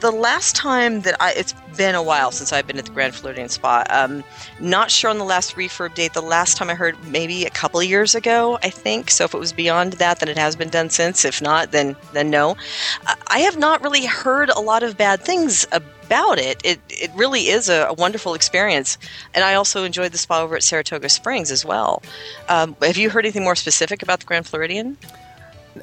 [0.00, 3.14] The last time that I, it's been a while since I've been at the Grand
[3.14, 3.84] Floridian Spa.
[3.88, 4.22] Um,
[4.60, 6.12] not sure on the last refurb date.
[6.12, 9.10] The last time I heard, maybe a couple of years ago, I think.
[9.10, 11.24] So if it was beyond that, then it has been done since.
[11.24, 12.56] If not, then then no.
[13.26, 16.60] I- have not really heard a lot of bad things about it.
[16.64, 18.98] It it really is a, a wonderful experience,
[19.34, 22.02] and I also enjoyed the spa over at Saratoga Springs as well.
[22.48, 24.96] Um, have you heard anything more specific about the Grand Floridian?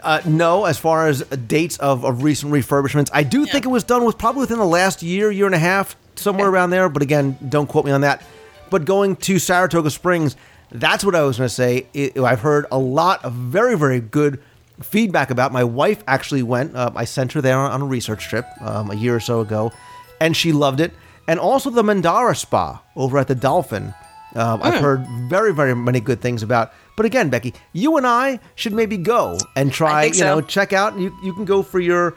[0.01, 3.83] Uh, no, as far as dates of, of recent refurbishments, I do think it was
[3.83, 6.89] done with probably within the last year, year and a half, somewhere around there.
[6.89, 8.25] But again, don't quote me on that.
[8.69, 10.35] But going to Saratoga Springs,
[10.71, 11.87] that's what I was going to say.
[11.93, 14.41] It, I've heard a lot of very, very good
[14.81, 15.51] feedback about.
[15.51, 16.75] My wife actually went.
[16.75, 19.71] Uh, I sent her there on a research trip um, a year or so ago,
[20.19, 20.91] and she loved it.
[21.27, 23.93] And also the Mandara Spa over at the Dolphin.
[24.35, 24.81] Um, I've Hmm.
[24.83, 26.71] heard very, very many good things about.
[26.95, 30.03] But again, Becky, you and I should maybe go and try.
[30.03, 30.97] think you know, check out.
[30.97, 32.15] You you can go for your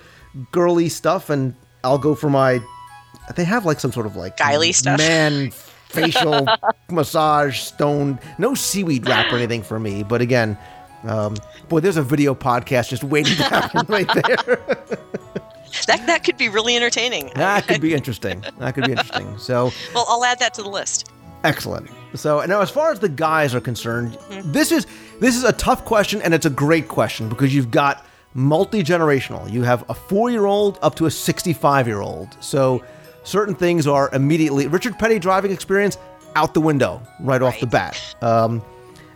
[0.53, 2.61] girly stuff, and I'll go for my.
[3.37, 4.99] They have like some sort of like Guily stuff.
[4.99, 5.51] man
[5.89, 6.47] facial
[6.91, 8.19] massage stone.
[8.39, 10.03] No seaweed wrap or anything for me.
[10.03, 10.57] But again,
[11.05, 11.37] um,
[11.69, 14.59] boy, there's a video podcast just waiting to happen right there.
[15.87, 17.31] That that could be really entertaining.
[17.35, 18.43] that could be interesting.
[18.59, 19.37] That could be interesting.
[19.39, 19.71] So.
[19.95, 21.11] Well, I'll add that to the list.
[21.45, 21.89] Excellent.
[22.17, 24.87] So now, as far as the guys are concerned, this is
[25.21, 29.51] this is a tough question, and it's a great question because you've got multi generational.
[29.51, 32.37] You have a four year old up to a sixty five year old.
[32.41, 32.85] So
[33.23, 35.99] certain things are immediately Richard Petty driving experience
[36.35, 37.99] out the window right off the bat.
[38.23, 38.63] Um,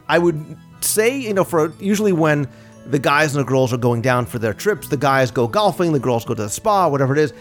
[0.09, 2.49] I would say, you know, for usually when
[2.87, 5.93] the guys and the girls are going down for their trips, the guys go golfing,
[5.93, 7.33] the girls go to the spa, whatever it is.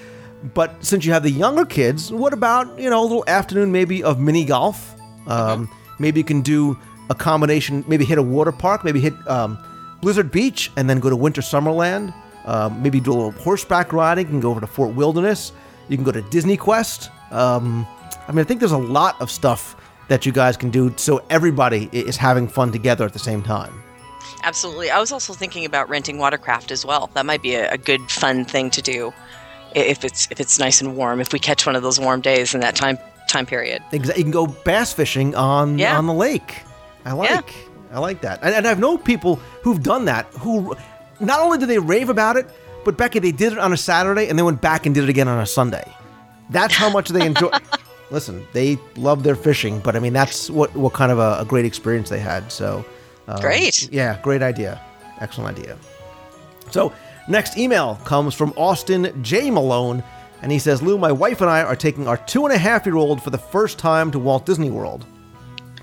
[0.53, 4.03] But since you have the younger kids, what about, you know, a little afternoon maybe
[4.03, 4.95] of mini golf?
[5.29, 6.77] Um, maybe you can do
[7.09, 9.57] a combination, maybe hit a water park, maybe hit um,
[10.01, 12.13] Blizzard Beach and then go to Winter Summerland.
[12.45, 14.25] Um, maybe do a little horseback riding.
[14.25, 15.51] You can go over to Fort Wilderness.
[15.87, 17.09] You can go to Disney Quest.
[17.31, 17.85] Um,
[18.27, 19.75] I mean, I think there's a lot of stuff
[20.07, 23.73] that you guys can do so everybody is having fun together at the same time.
[24.43, 24.89] Absolutely.
[24.89, 27.09] I was also thinking about renting watercraft as well.
[27.13, 29.13] That might be a, a good, fun thing to do
[29.75, 31.19] if it's if it's nice and warm.
[31.19, 32.97] If we catch one of those warm days in that time
[33.29, 33.81] time period.
[33.91, 35.97] Exa- You can go bass fishing on Yeah.
[35.97, 36.57] on the lake.
[37.05, 37.53] I like
[37.93, 40.25] I like that, and, and I've known people who've done that.
[40.41, 40.75] Who
[41.19, 42.47] not only did they rave about it,
[42.85, 45.09] but Becky, they did it on a Saturday and they went back and did it
[45.09, 45.83] again on a Sunday.
[46.49, 47.49] That's how much they enjoy.
[48.11, 51.45] Listen, they love their fishing, but I mean that's what what kind of a, a
[51.45, 52.51] great experience they had.
[52.51, 52.85] So
[53.27, 53.91] um, Great.
[53.91, 54.81] yeah, great idea,
[55.19, 55.77] excellent idea.
[56.71, 56.91] So,
[57.27, 59.49] next email comes from Austin J.
[59.51, 60.03] Malone,
[60.41, 62.86] and he says, Lou, my wife and I are taking our two and a half
[62.86, 65.06] year old for the first time to Walt Disney World.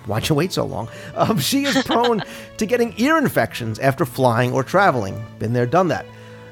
[0.06, 0.88] Why'd you wait so long?
[1.14, 2.22] Um, she is prone
[2.58, 5.24] to getting ear infections after flying or traveling.
[5.38, 6.06] Been there, done that.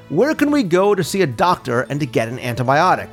[0.09, 3.09] Where can we go to see a doctor and to get an antibiotic?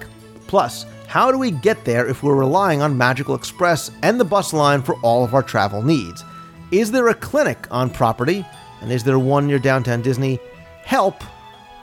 [0.46, 4.52] Plus, how do we get there if we're relying on Magical Express and the bus
[4.52, 6.24] line for all of our travel needs?
[6.70, 8.46] Is there a clinic on property?
[8.80, 10.40] And is there one near downtown Disney?
[10.84, 11.22] Help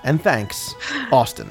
[0.03, 0.73] and thanks,
[1.11, 1.49] Austin.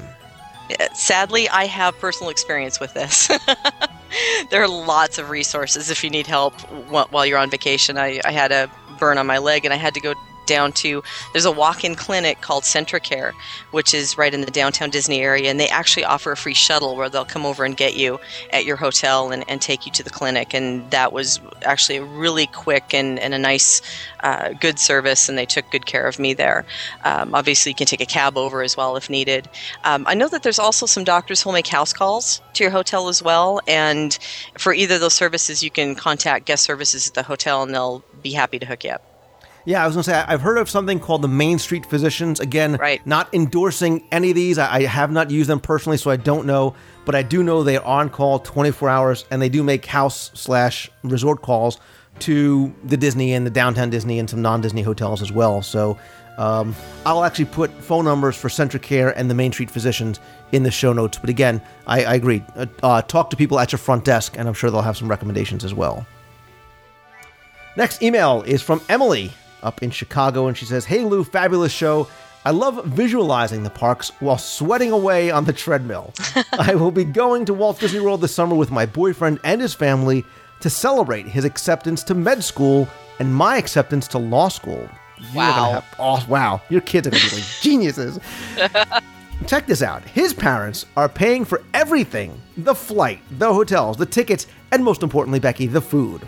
[0.93, 3.27] Sadly, I have personal experience with this.
[4.51, 6.53] there are lots of resources if you need help
[6.89, 7.97] while you're on vacation.
[7.97, 10.13] I, I had a burn on my leg and I had to go
[10.49, 13.31] down to there's a walk-in clinic called CentraCare,
[13.71, 16.95] which is right in the downtown Disney area, and they actually offer a free shuttle
[16.95, 18.19] where they'll come over and get you
[18.51, 20.53] at your hotel and, and take you to the clinic.
[20.53, 23.81] And that was actually a really quick and, and a nice,
[24.21, 26.65] uh, good service, and they took good care of me there.
[27.03, 29.47] Um, obviously, you can take a cab over as well if needed.
[29.83, 33.07] Um, I know that there's also some doctors who'll make house calls to your hotel
[33.07, 34.17] as well, and
[34.57, 38.03] for either of those services, you can contact guest services at the hotel, and they'll
[38.23, 39.08] be happy to hook you up.
[39.69, 42.39] Yeah, I was going to say, I've heard of something called the Main Street Physicians.
[42.39, 43.05] Again, right.
[43.05, 44.57] not endorsing any of these.
[44.57, 46.73] I, I have not used them personally, so I don't know.
[47.05, 50.31] But I do know they are on call 24 hours, and they do make house
[50.33, 51.79] slash resort calls
[52.21, 55.61] to the Disney and the downtown Disney and some non Disney hotels as well.
[55.61, 55.99] So
[56.39, 56.73] um,
[57.05, 60.19] I'll actually put phone numbers for CentraCare and the Main Street Physicians
[60.51, 61.19] in the show notes.
[61.19, 62.43] But again, I, I agree.
[62.55, 65.07] Uh, uh, talk to people at your front desk, and I'm sure they'll have some
[65.07, 66.07] recommendations as well.
[67.77, 69.31] Next email is from Emily
[69.63, 72.07] up in Chicago, and she says, Hey Lou, fabulous show.
[72.45, 76.13] I love visualizing the parks while sweating away on the treadmill.
[76.53, 79.73] I will be going to Walt Disney World this summer with my boyfriend and his
[79.73, 80.23] family
[80.61, 82.87] to celebrate his acceptance to med school
[83.19, 84.87] and my acceptance to law school.
[85.35, 85.71] Wow.
[85.73, 86.61] have- oh, wow.
[86.69, 88.19] Your kids are going to be like geniuses.
[89.47, 90.03] Check this out.
[90.03, 95.39] His parents are paying for everything the flight, the hotels, the tickets, and most importantly,
[95.39, 96.21] Becky, the food.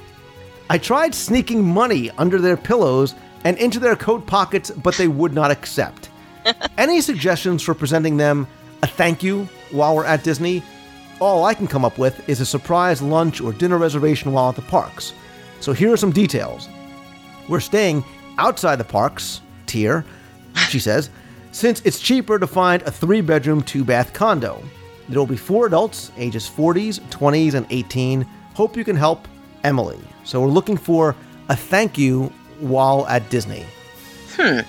[0.71, 5.33] I tried sneaking money under their pillows and into their coat pockets, but they would
[5.33, 6.09] not accept.
[6.77, 8.47] Any suggestions for presenting them
[8.81, 10.63] a thank you while we're at Disney?
[11.19, 14.55] All I can come up with is a surprise lunch or dinner reservation while at
[14.55, 15.11] the parks.
[15.59, 16.69] So here are some details.
[17.49, 18.05] We're staying
[18.37, 20.05] outside the parks tier,
[20.69, 21.09] she says,
[21.51, 24.63] since it's cheaper to find a three bedroom, two bath condo.
[25.09, 28.21] There will be four adults, ages 40s, 20s, and 18.
[28.53, 29.27] Hope you can help,
[29.63, 29.99] Emily.
[30.23, 31.15] So we're looking for
[31.49, 33.65] a thank you while at Disney.
[34.35, 34.59] Hmm.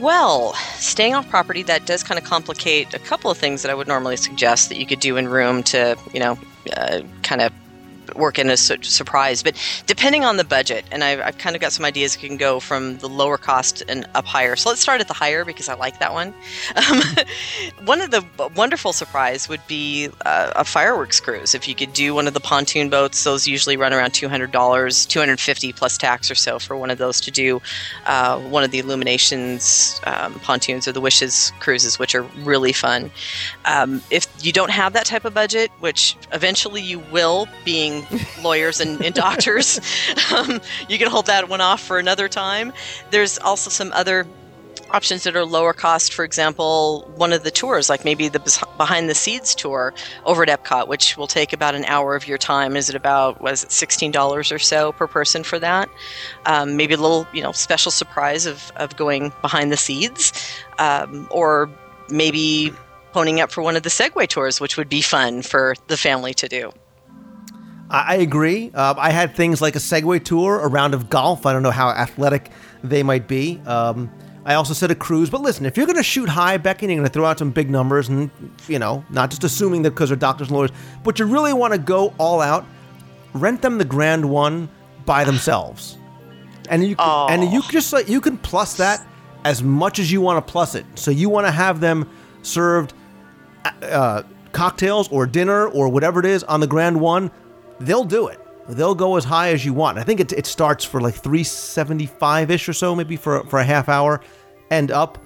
[0.00, 3.74] Well, staying off property that does kind of complicate a couple of things that I
[3.74, 6.38] would normally suggest that you could do in room to, you know,
[6.76, 7.52] uh, kind of
[8.18, 9.42] work in a su- surprise.
[9.42, 12.60] But depending on the budget, and I've, I've kind of got some ideas, can go
[12.60, 14.56] from the lower cost and up higher.
[14.56, 16.34] So let's start at the higher because I like that one.
[16.86, 17.00] Um,
[17.84, 18.24] one of the
[18.54, 21.54] wonderful surprise would be uh, a fireworks cruise.
[21.54, 24.52] If you could do one of the pontoon boats, those usually run around two hundred
[24.52, 27.60] dollars, two hundred fifty plus tax or so for one of those to do
[28.06, 33.10] uh, one of the Illuminations um, pontoons or the Wishes cruises, which are really fun.
[33.64, 38.05] Um, if you don't have that type of budget, which eventually you will, being
[38.42, 39.80] lawyers and, and doctors,
[40.34, 42.72] um, you can hold that one off for another time.
[43.10, 44.26] There's also some other
[44.90, 46.14] options that are lower cost.
[46.14, 48.40] For example, one of the tours, like maybe the
[48.76, 52.38] Behind the Seeds tour over at Epcot, which will take about an hour of your
[52.38, 52.76] time.
[52.76, 55.88] Is it about was it sixteen dollars or so per person for that?
[56.46, 60.32] Um, maybe a little, you know, special surprise of of going behind the seeds,
[60.78, 61.70] um, or
[62.08, 62.72] maybe
[63.12, 66.34] ponying up for one of the Segway tours, which would be fun for the family
[66.34, 66.72] to do.
[67.90, 68.70] I, agree.
[68.74, 71.46] Uh, I had things like a Segway tour, a round of golf.
[71.46, 72.50] I don't know how athletic
[72.82, 73.60] they might be.
[73.66, 74.10] Um,
[74.44, 75.30] I also said a cruise.
[75.30, 77.38] But listen, if you're going to shoot high, Becky, and you're going to throw out
[77.38, 78.30] some big numbers, and,
[78.68, 80.70] you know, not just assuming that because they're doctors and lawyers,
[81.04, 82.64] but you really want to go all out,
[83.34, 84.68] rent them the Grand One
[85.04, 85.98] by themselves.
[86.68, 89.06] And you can, and you just like you can plus that
[89.44, 90.84] as much as you want to plus it.
[90.96, 92.10] So you want to have them
[92.42, 92.92] served
[93.82, 97.30] uh, cocktails or dinner or whatever it is on the Grand One,
[97.80, 98.40] they'll do it.
[98.68, 99.98] They'll go as high as you want.
[99.98, 103.64] I think it, it starts for like 375 ish or so, maybe for, for a
[103.64, 104.20] half hour
[104.70, 105.18] and up.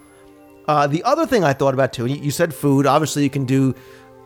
[0.68, 2.86] Uh, the other thing I thought about too, you, said food.
[2.86, 3.74] Obviously, you can do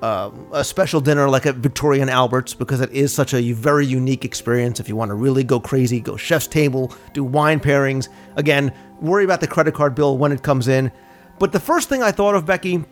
[0.03, 3.87] um, a special dinner like at Victoria and Albert's because it is such a very
[3.87, 4.81] unique experience.
[4.81, 8.09] If you want to really go crazy, go chef's table, do wine pairings.
[8.37, 10.91] Again, worry about the credit card bill when it comes in.
[11.39, 12.85] But the first thing I thought of, Becky,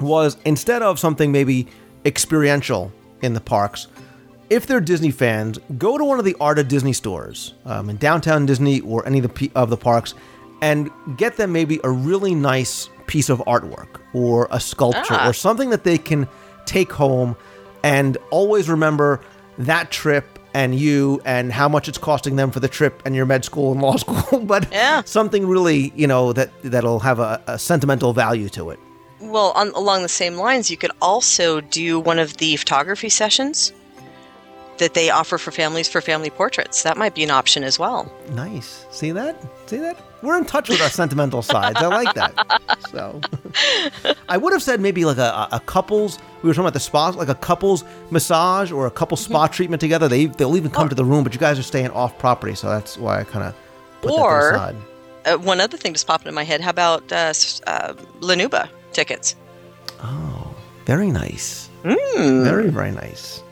[0.00, 1.66] was instead of something maybe
[2.04, 2.92] experiential
[3.22, 3.88] in the parks,
[4.50, 7.96] if they're Disney fans, go to one of the Art of Disney stores um, in
[7.96, 10.14] downtown Disney or any of the p- of the parks,
[10.62, 15.28] and get them maybe a really nice piece of artwork or a sculpture Ah.
[15.28, 16.26] or something that they can
[16.66, 17.36] take home,
[17.82, 19.20] and always remember
[19.58, 23.26] that trip and you and how much it's costing them for the trip and your
[23.26, 25.02] med school and law school, but yeah.
[25.04, 28.78] something really you know that that'll have a, a sentimental value to it.
[29.20, 33.72] Well, on, along the same lines, you could also do one of the photography sessions
[34.78, 36.82] that they offer for families for family portraits.
[36.82, 38.12] That might be an option as well.
[38.32, 38.86] Nice.
[38.90, 39.40] See that?
[39.66, 40.00] See that?
[40.22, 41.76] We're in touch with our sentimental sides.
[41.80, 42.34] I like that.
[42.90, 43.20] So,
[44.28, 46.18] I would have said maybe like a, a couples.
[46.42, 49.80] We were talking about the spa, like a couples massage or a couple spa treatment
[49.80, 50.08] together.
[50.08, 52.68] They they'll even come to the room, but you guys are staying off property, so
[52.68, 53.54] that's why I kind of
[54.00, 54.76] put that aside.
[55.26, 56.60] or uh, one other thing just popped into my head.
[56.60, 57.32] How about uh,
[57.66, 59.36] uh, La Nouba tickets?
[60.02, 60.54] Oh,
[60.84, 61.68] very nice.
[61.84, 62.42] Mm.
[62.44, 63.42] Very very nice.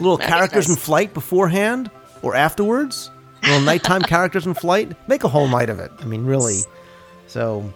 [0.00, 1.90] Little That'd characters in flight beforehand
[2.22, 3.10] or afterwards.
[3.42, 4.92] Little nighttime characters in flight.
[5.08, 5.90] Make a whole night of it.
[6.00, 6.60] I mean, really.
[7.26, 7.72] So,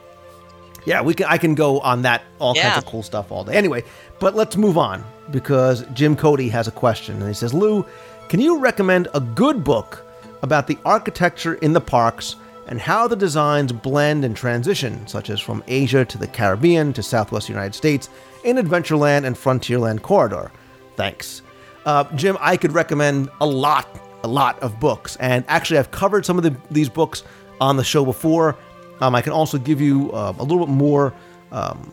[0.85, 1.27] yeah, we can.
[1.27, 3.55] I can go on that all kinds of cool stuff all day.
[3.55, 3.85] Anyway,
[4.19, 7.85] but let's move on because Jim Cody has a question and he says, "Lou,
[8.29, 10.05] can you recommend a good book
[10.43, 15.41] about the architecture in the parks and how the designs blend and transition, such as
[15.41, 18.09] from Asia to the Caribbean to Southwest United States
[18.45, 20.51] in Adventureland and Frontierland corridor?
[20.97, 21.43] Thanks."
[21.85, 26.25] Uh, Jim, I could recommend a lot, a lot of books, and actually, I've covered
[26.25, 27.25] some of the, these books
[27.61, 28.57] on the show before.
[29.01, 31.13] Um, I can also give you uh, a little bit more
[31.51, 31.93] um,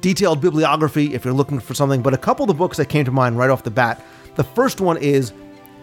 [0.00, 2.02] detailed bibliography if you're looking for something.
[2.02, 4.04] But a couple of the books that came to mind right off the bat.
[4.36, 5.32] The first one is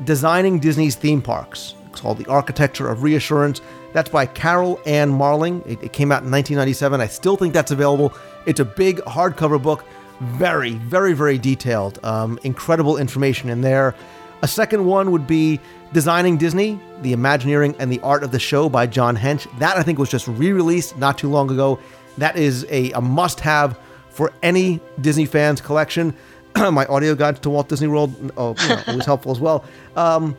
[0.03, 1.75] Designing Disney's Theme Parks.
[1.87, 3.61] It's called The Architecture of Reassurance.
[3.93, 5.63] That's by Karal Ann Marling.
[5.65, 7.01] It, it came out in 1997.
[7.01, 8.13] I still think that's available.
[8.45, 9.83] It's a big hardcover book,
[10.19, 11.99] very, very, very detailed.
[12.03, 13.95] Um, incredible information in there.
[14.41, 15.59] A second one would be
[15.93, 19.47] Designing Disney, The Imagineering and the Art of the Show by John Hench.
[19.59, 21.79] That I think was just re released not too long ago.
[22.17, 26.15] That is a, a must have for any Disney fans collection.
[26.55, 29.63] My audio guide to Walt Disney World, oh, you know, always helpful as well.
[29.95, 30.35] Um,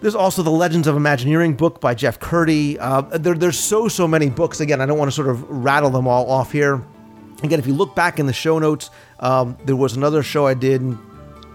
[0.00, 2.76] there's also the Legends of Imagineering book by Jeff Kurtti.
[2.78, 4.60] Uh, there, there's so, so many books.
[4.60, 6.84] Again, I don't want to sort of rattle them all off here.
[7.44, 8.90] Again, if you look back in the show notes,
[9.20, 10.82] um, there was another show I did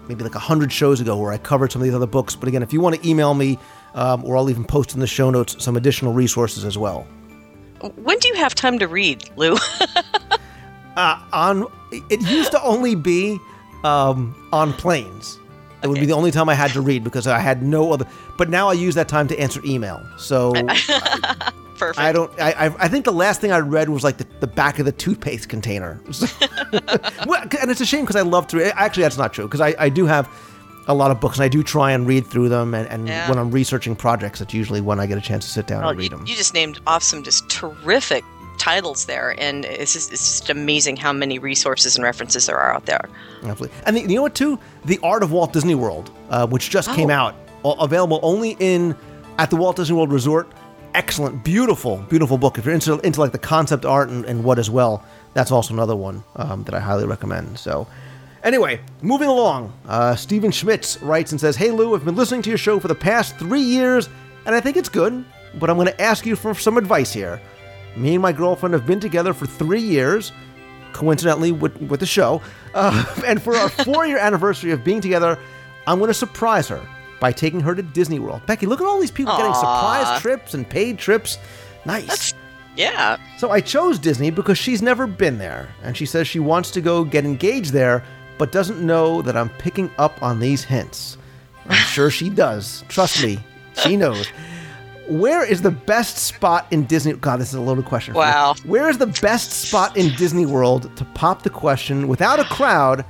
[0.08, 2.34] maybe like 100 shows ago where I covered some of these other books.
[2.34, 3.58] But again, if you want to email me,
[3.94, 7.06] um, or I'll even post in the show notes some additional resources as well.
[7.96, 9.56] When do you have time to read, Lou?
[10.96, 11.66] Uh, on
[12.10, 13.38] it used to only be
[13.84, 15.38] um, on planes.
[15.82, 18.06] It would be the only time I had to read because I had no other.
[18.36, 20.02] But now I use that time to answer email.
[20.18, 20.52] So
[21.78, 21.98] Perfect.
[21.98, 22.30] I don't.
[22.38, 24.84] I, I I think the last thing I read was like the, the back of
[24.84, 25.98] the toothpaste container.
[27.26, 28.62] well, and it's a shame because I love to.
[28.78, 30.28] Actually, that's not true because I, I do have
[30.88, 32.74] a lot of books and I do try and read through them.
[32.74, 33.28] And, and Yeah.
[33.30, 35.90] when I'm researching projects, that's usually when I get a chance to sit down Well,
[35.90, 36.26] and read you, them.
[36.26, 38.24] you just named off some just terrific
[38.60, 42.72] titles there, and it's just, it's just amazing how many resources and references there are
[42.74, 43.08] out there.
[43.42, 43.70] Absolutely.
[43.86, 44.58] And the, you know what, too?
[44.84, 47.14] The Art of Walt Disney World, uh, which just came Oh.
[47.14, 47.34] out,
[47.64, 48.94] available only in
[49.38, 50.46] at the Walt Disney World Resort.
[50.94, 52.58] Excellent, beautiful, beautiful book.
[52.58, 55.04] If you're into, into like the concept art and, and what as well,
[55.34, 57.58] that's also another one um, that I highly recommend.
[57.58, 57.86] So,
[58.42, 62.48] anyway, moving along, uh, Stephen Schmitz writes and says, "Hey Lou, I've been listening to
[62.50, 64.08] your show for the past three years,
[64.46, 65.24] and I think it's good,
[65.60, 67.40] but I'm going to ask you for some advice here.
[67.96, 70.32] Me and my girlfriend have been together for three years."
[70.92, 72.42] coincidentally with, with the show.
[72.74, 75.38] Uh, and for our four year anniversary of being together,
[75.86, 76.86] I'm going to surprise her
[77.20, 78.42] by taking her to Disney World.
[78.46, 81.38] Becky, look at all these people getting surprise trips and paid trips.
[81.84, 82.34] Nice.
[82.76, 83.18] Yeah.
[83.38, 86.80] So I chose Disney because she's never been there, and she says she wants to
[86.80, 88.04] go get engaged there,
[88.38, 91.18] but doesn't know that I'm picking up on these hints.
[91.66, 92.84] I'm sure she does.
[92.88, 93.38] Trust me,
[93.74, 94.28] she knows.
[95.10, 97.12] Where is the best spot in Disney?
[97.14, 98.14] God, this is a loaded question.
[98.14, 98.18] for.
[98.20, 98.54] Wow.
[98.64, 103.04] Where is the best spot in Disney World to pop the question without a crowd,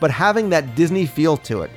[0.00, 1.70] but having that Disney feel to it?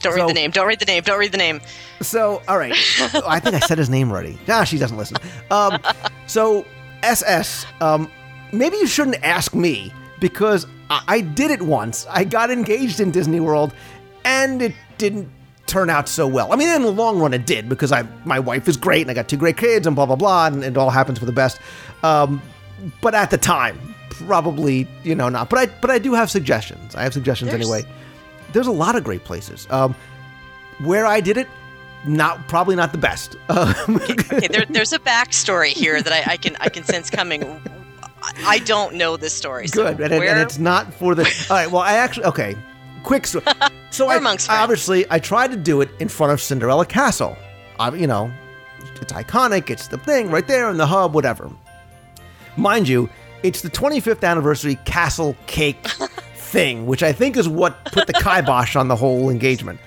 [0.00, 0.50] Don't So- read the name.
[0.52, 1.02] Don't read the name.
[1.02, 1.60] Don't read the name.
[2.00, 2.72] So, all right.
[3.26, 4.38] I think I said his name already.
[4.48, 5.16] Ah, she doesn't listen.
[5.50, 5.78] Um,
[6.28, 6.64] so,
[7.02, 8.08] SS, um,
[8.52, 12.06] maybe you shouldn't ask me because I, I did it once.
[12.08, 13.74] I got engaged in Disney World,
[14.24, 15.28] and it didn't
[15.68, 16.52] turn out so well.
[16.52, 19.10] I mean, in the long run, it did because I my wife is great and
[19.10, 21.32] I got two great kids and blah blah blah, and it all happens for the
[21.32, 21.60] best.
[22.02, 22.42] Um,
[23.00, 23.78] but at the time,
[24.10, 25.50] probably you know not.
[25.50, 26.94] But I but I do have suggestions.
[26.96, 27.84] I have suggestions There's- anyway.
[28.52, 29.66] There's a lot of great places.
[29.70, 29.94] Um,
[30.82, 31.46] where I did it,
[32.06, 33.36] not probably not the best.
[33.50, 37.60] Um, okay, there, there's a backstory here that I, I can I can sense coming.
[38.46, 39.68] I, don't know this story.
[39.68, 41.22] So Good, and, it- and it's not for the.
[41.50, 42.56] All right, well, I actually okay.
[43.08, 43.44] Quick story.
[43.90, 44.18] So I,
[44.50, 47.38] obviously I tried to do it in front of Cinderella Castle.
[47.80, 48.30] I, you know,
[49.00, 49.70] it's iconic.
[49.70, 51.50] It's the thing right there in the hub, whatever.
[52.58, 53.08] Mind you,
[53.42, 55.82] it's the 25th anniversary castle cake
[56.34, 59.80] thing, which I think is what put the kibosh on the whole engagement.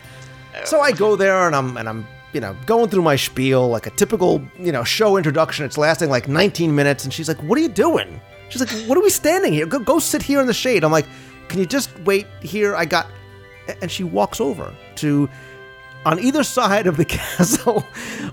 [0.65, 3.85] So I go there and I'm and I'm you know going through my spiel like
[3.85, 5.63] a typical you know show introduction.
[5.63, 8.19] It's lasting like 19 minutes, and she's like, "What are you doing?"
[8.49, 9.67] She's like, "What are we standing here?
[9.67, 11.05] Go go sit here in the shade." I'm like,
[11.51, 12.75] "Can you just wait here?
[12.75, 13.07] I got."
[13.81, 15.29] And she walks over to
[16.05, 17.85] on either side of the castle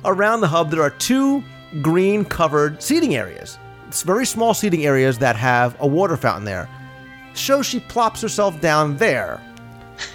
[0.05, 1.43] around the hub there are two
[1.83, 3.59] green covered seating areas.
[3.89, 6.69] It's very small seating areas that have a water fountain there.
[7.35, 9.41] So she plops herself down there.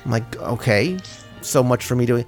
[0.06, 0.98] I'm like, okay,
[1.42, 2.26] so much for me doing.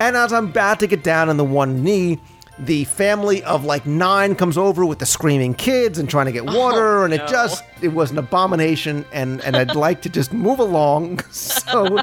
[0.00, 2.20] And as I'm about to get down on the one knee,
[2.58, 6.44] the family of like nine comes over with the screaming kids and trying to get
[6.44, 9.04] water, and it just it was an abomination.
[9.12, 11.20] And and I'd like to just move along.
[11.32, 11.98] So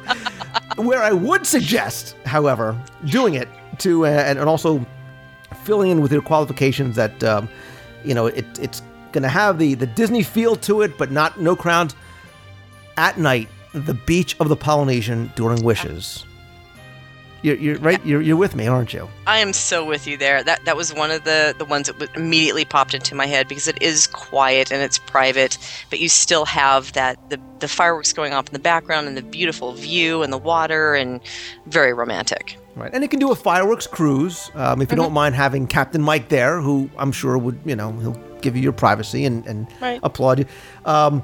[0.77, 3.47] where I would suggest, however, doing it
[3.79, 4.85] to uh, and, and also
[5.63, 7.47] filling in with your qualifications that um,
[8.03, 8.81] you know it, it's
[9.13, 11.95] to have the the Disney feel to it, but not no crowns.
[12.97, 16.25] At night, the beach of the Polynesian during wishes.
[17.41, 18.03] You're, you're right.
[18.05, 19.07] You're, you're with me, aren't you?
[19.25, 20.43] I am so with you there.
[20.43, 23.67] That that was one of the the ones that immediately popped into my head because
[23.67, 25.57] it is quiet and it's private,
[25.89, 29.21] but you still have that the the fireworks going off in the background and the
[29.21, 31.21] beautiful view and the water and
[31.67, 32.57] very romantic.
[32.75, 36.01] Right, and it can do a fireworks cruise um, if you don't mind having Captain
[36.01, 39.67] Mike there, who I'm sure would you know he'll give you your privacy and, and
[39.81, 39.99] Right.
[40.03, 40.45] applaud you.
[40.85, 41.23] Um,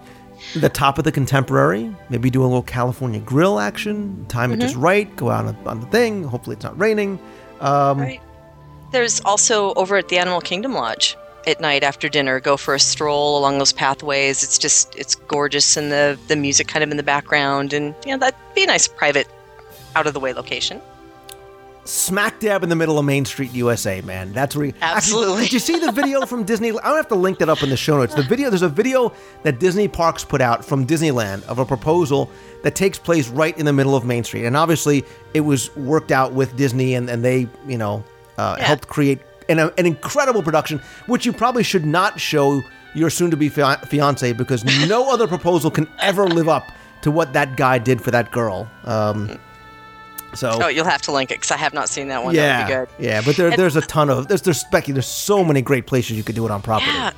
[0.56, 4.26] the top of the contemporary, maybe do a little California grill action.
[4.28, 5.14] Time it just right.
[5.16, 6.24] Go out on, on the thing.
[6.24, 7.20] Hopefully it's not raining.
[7.62, 8.22] Um, Right.
[8.92, 11.18] There's also over at the Animal Kingdom Lodge
[11.48, 14.44] at night after dinner, go for a stroll along those pathways.
[14.44, 18.12] It's just it's gorgeous and the the music kind of in the background and you
[18.12, 19.28] know that'd be a nice private
[19.96, 20.82] out of the way location.
[21.86, 24.34] Smack dab in the middle of Main Street, USA, man.
[24.34, 24.66] That's where.
[24.68, 25.26] You, Absolutely.
[25.34, 26.70] Actually, did you see the video from Disney?
[26.70, 28.14] I don't have to link that up in the show notes.
[28.16, 29.14] The video, there's a video
[29.44, 32.30] that Disney Parks put out from Disneyland of a proposal
[32.64, 36.12] that takes place right in the middle of Main Street, and obviously it was worked
[36.12, 38.04] out with Disney, and, and they, you know,
[38.38, 38.66] uh, Yeah.
[38.66, 42.62] helped create an, an incredible production, which you probably should not show
[42.96, 46.72] your soon-to-be fiance because no other proposal can ever live up
[47.02, 48.68] to what that guy did for that girl.
[48.86, 49.38] Um,
[50.36, 52.36] so Oh, you'll have to link it because I have not seen that one.
[52.36, 53.06] yeah, that would be good.
[53.10, 54.64] yeah, but there, And- there's a ton of there's there's.
[54.72, 56.92] There's so many great places you could do it on property.
[56.92, 57.12] Yeah.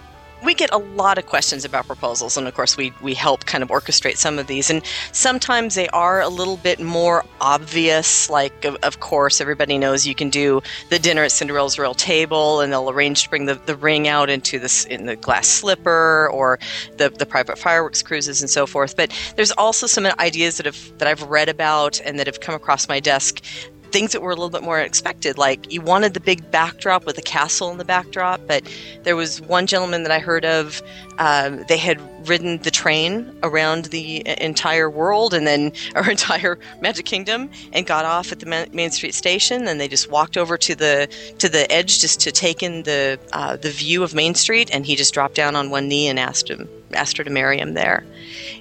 [0.43, 3.63] We get a lot of questions about proposals, and of course, we, we help kind
[3.63, 4.69] of orchestrate some of these.
[4.69, 8.29] And sometimes they are a little bit more obvious.
[8.29, 12.61] Like, of, of course, everybody knows you can do the dinner at Cinderella's Royal Table,
[12.61, 16.29] and they'll arrange to bring the, the ring out into this in the glass slipper,
[16.31, 16.59] or
[16.97, 18.95] the, the private fireworks cruises, and so forth.
[18.95, 22.53] But there's also some ideas that have that I've read about and that have come
[22.55, 23.43] across my desk
[23.91, 25.37] things that were a little bit more expected.
[25.37, 28.63] Like you wanted the big backdrop with a castle in the backdrop, but
[29.03, 30.81] there was one gentleman that I heard of.
[31.19, 37.05] Um, they had ridden the train around the entire world and then our entire Magic
[37.05, 39.67] Kingdom, and got off at the Ma- Main Street station.
[39.67, 41.07] And they just walked over to the
[41.39, 44.69] to the edge just to take in the uh, the view of Main Street.
[44.71, 47.59] And he just dropped down on one knee and asked him asked her to marry
[47.59, 48.05] him there,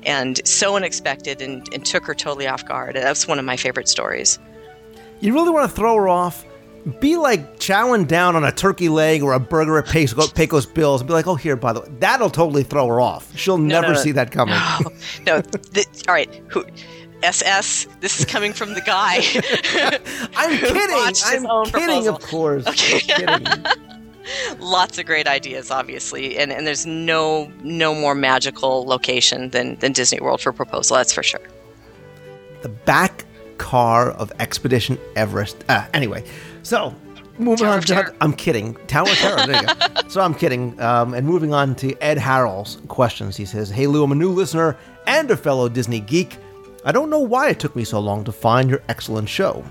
[0.04, 2.96] and so unexpected and, and took her totally off guard.
[2.96, 4.38] That's one of my favorite stories.
[5.20, 6.44] You really want to throw her off?
[7.00, 11.00] Be like chowing down on a turkey leg or a burger at Pecos, Pecos Bills
[11.00, 13.36] and be like, oh, here, by the way, that'll totally throw her off.
[13.36, 13.98] She'll No, never no, no.
[14.00, 14.54] see that coming.
[15.26, 15.40] No, no.
[15.42, 16.32] th- all right.
[16.48, 16.64] Who,
[17.24, 17.88] SS.
[18.00, 19.16] This is coming from the guy.
[20.36, 20.96] I'm kidding.
[21.24, 22.14] I'm kidding, proposal.
[22.16, 22.66] of course.
[22.68, 23.00] Okay.
[23.00, 23.46] kidding.
[24.60, 29.92] Lots of great ideas, obviously, and, and there's no no more magical location than, than
[29.92, 30.96] Disney World for proposal.
[30.96, 31.40] That's for sure.
[32.62, 33.24] The back
[33.58, 35.64] car of Expedition Everest.
[35.68, 36.24] Uh, anyway,
[36.62, 36.94] so
[37.38, 37.82] moving Tower on.
[37.82, 38.74] to- I'm kidding.
[38.86, 39.46] Tower of Terror.
[39.46, 39.74] There you go.
[40.08, 40.78] so I'm kidding.
[40.80, 43.36] Um, and moving on to Ed Harrell's questions.
[43.36, 44.76] He says, "Hey Lou, I'm a new listener
[45.06, 46.38] and a fellow Disney geek.
[46.84, 49.64] I don't know why it took me so long to find your excellent show.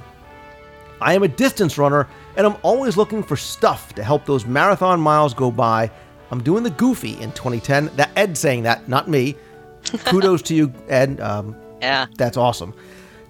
[1.02, 2.08] I am a distance runner,
[2.38, 5.92] and I'm always looking for stuff to help those marathon miles go by.
[6.32, 7.88] I'm doing the Goofy in 2010.
[7.96, 9.36] That Ed saying that, not me.
[10.06, 11.20] kudos to you, Ed.
[11.20, 12.08] Um, Yeah.
[12.18, 12.74] that's awesome.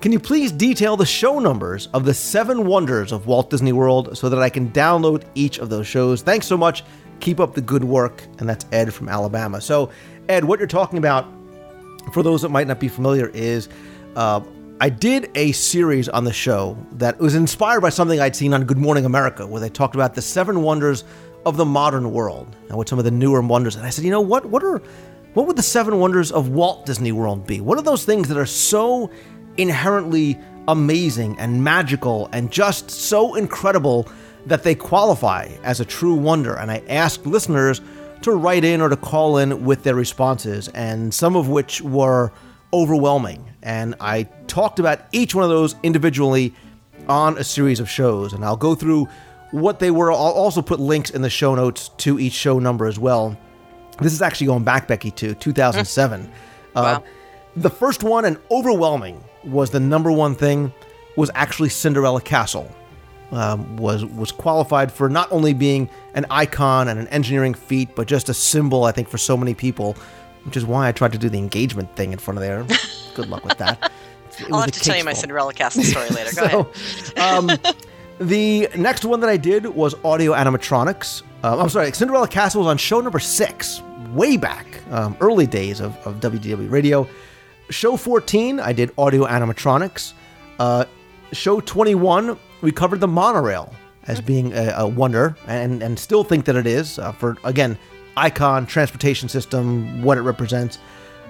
[0.06, 4.16] Can you please detail the show numbers of the seven wonders of Walt Disney World
[4.16, 6.22] so that I can download each of those shows?
[6.22, 6.84] Thanks so much.
[7.22, 8.22] Keep up the good work.
[8.38, 9.60] And that's Ed from Alabama.
[9.60, 9.90] So,
[10.30, 11.26] Ed, what you're talking about,
[12.14, 13.68] for those that might not be familiar, is
[14.16, 14.42] uh,
[14.80, 18.64] I did a series on the show that was inspired by something I'd seen on
[18.66, 21.04] Good Morning America, where they talked about the seven wonders
[21.48, 23.76] of the modern world and what some of the newer wonders.
[23.76, 24.46] And I said, you know what?
[24.46, 24.84] What are
[25.34, 27.60] what would the seven wonders of Walt Disney World be?
[27.60, 29.12] What are those things that are so
[29.58, 34.08] inherently amazing and magical and just so incredible
[34.46, 36.56] that they qualify as a true wonder?
[36.56, 37.82] And I asked listeners
[38.22, 42.32] to write in or to call in with their responses, and some of which were
[42.74, 43.52] overwhelming.
[43.62, 46.54] And I talked about each one of those individually
[47.08, 49.08] on a series of shows, and I'll go through
[49.52, 50.12] what they were.
[50.12, 53.38] I'll also put links in the show notes to each show number as well.
[54.02, 56.32] This is actually going back, Becky, to 2007.
[56.76, 57.00] Uh,
[57.56, 60.74] the first one, and overwhelming, was the number one thing
[61.16, 62.70] was actually Cinderella Castle.
[63.32, 68.08] Um, was was qualified for not only being an icon and an engineering feat, but
[68.08, 69.96] just a symbol, I think, for so many people.
[70.44, 72.64] Which is why I tried to do the engagement thing in front of there.
[73.16, 73.92] Good luck with that.
[74.38, 75.14] It I'll have to tell you my.
[75.14, 76.36] Cinderella Castle story later.
[76.36, 77.18] Go So, ahead.
[77.18, 77.60] um,
[78.20, 81.24] the next one that I did was audio animatronics.
[81.44, 83.82] Um, I'm sorry, Cinderella Castle was on show number six,
[84.14, 87.08] way back, um, early days of, of WDW radio.
[87.70, 90.14] Show 14, I did audio animatronics.
[90.60, 90.86] Uh,
[91.32, 93.74] show 21, we covered the monorail
[94.08, 97.78] as being a, a wonder, and, and still think that it is uh, for, again,
[98.18, 100.78] icon, transportation system, what it represents.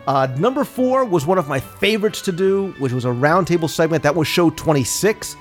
[0.07, 4.03] Uh, number four was one of my favorites to do, which was a roundtable segment.
[4.03, 5.35] That was show 26.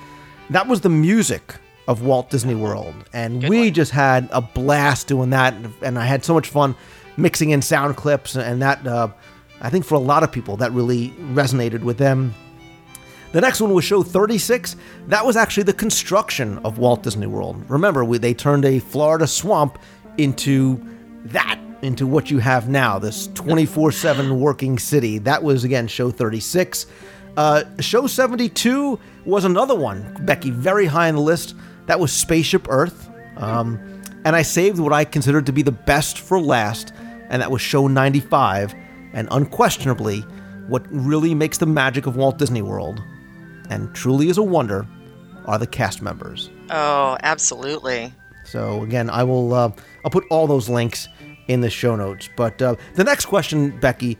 [0.49, 1.55] That was the music
[1.87, 2.95] of Walt Disney World.
[3.13, 5.53] And we just had a blast doing that.
[5.83, 6.75] And I had so much fun
[7.15, 8.35] mixing in sound clips.
[8.35, 9.09] And that, uh,
[9.65, 12.35] I think for a lot of people, that really resonated with them.
[13.31, 14.75] The next one was show 36.
[15.07, 17.67] That was actually the construction of Walt Disney World.
[17.67, 19.79] Remember, we, they turned a Florida swamp
[20.19, 20.79] into
[21.25, 25.17] that, into what you have now, this 24 7 working city.
[25.17, 26.85] That was, again, show 36.
[27.35, 31.55] Uh, show 72 was another one, Becky, very high on the list.
[31.87, 33.09] That was Spaceship Earth.
[33.37, 33.79] Um,
[34.25, 36.93] and I saved what I considered to be the best for last,
[37.29, 38.75] and that was show 95.
[39.15, 40.19] And unquestionably,
[40.67, 43.01] what really makes the magic of Walt Disney World,
[43.69, 44.85] and truly is a wonder,
[45.45, 46.51] are the cast members.
[46.69, 48.13] Oh, absolutely.
[48.43, 49.71] So again, I will uh,
[50.03, 51.07] I'll put all those links
[51.47, 52.29] in the show notes.
[52.35, 54.17] But uh, the next question, Becky,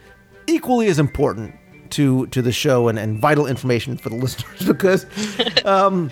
[0.47, 1.55] equally as important
[1.91, 5.05] to to the show and, and vital information for the listeners because
[5.65, 6.09] um,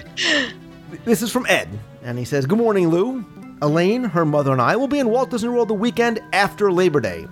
[1.05, 1.69] this is from Ed,
[2.03, 3.25] and he says, "Good morning, Lou.
[3.61, 6.99] Elaine, her mother, and I will be in Walt Disney World the weekend after Labor
[6.99, 7.27] Day.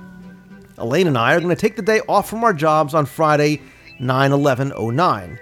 [0.81, 3.61] Elaine and I are going to take the day off from our jobs on Friday,
[3.99, 5.39] 9 11 09.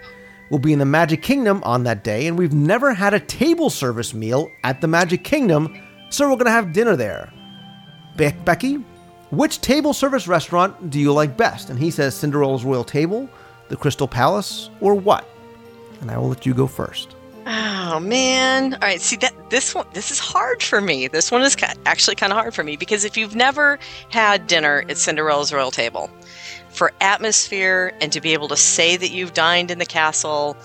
[0.50, 3.70] We'll be in the Magic Kingdom on that day, and we've never had a table
[3.70, 5.80] service meal at the Magic Kingdom,
[6.10, 7.32] so we're going to have dinner there.
[8.16, 8.74] Be- Becky,
[9.30, 11.70] which table service restaurant do you like best?
[11.70, 13.28] And he says Cinderella's Royal Table,
[13.68, 15.28] the Crystal Palace, or what?
[16.00, 17.14] And I will let you go first.
[17.46, 18.74] Oh man!
[18.74, 21.08] All right, see that this one this is hard for me.
[21.08, 23.78] This one is actually kind of hard for me because if you've never
[24.10, 26.10] had dinner at Cinderella's royal table,
[26.68, 30.56] for atmosphere and to be able to say that you've dined in the castle,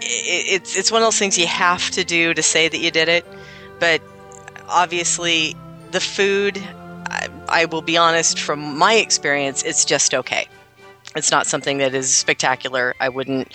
[0.00, 3.08] it's it's one of those things you have to do to say that you did
[3.08, 3.26] it.
[3.80, 4.02] But
[4.68, 5.56] obviously,
[5.90, 6.58] the food,
[7.06, 10.48] I, I will be honest, from my experience, it's just okay.
[11.16, 12.94] It's not something that is spectacular.
[13.00, 13.54] I wouldn't,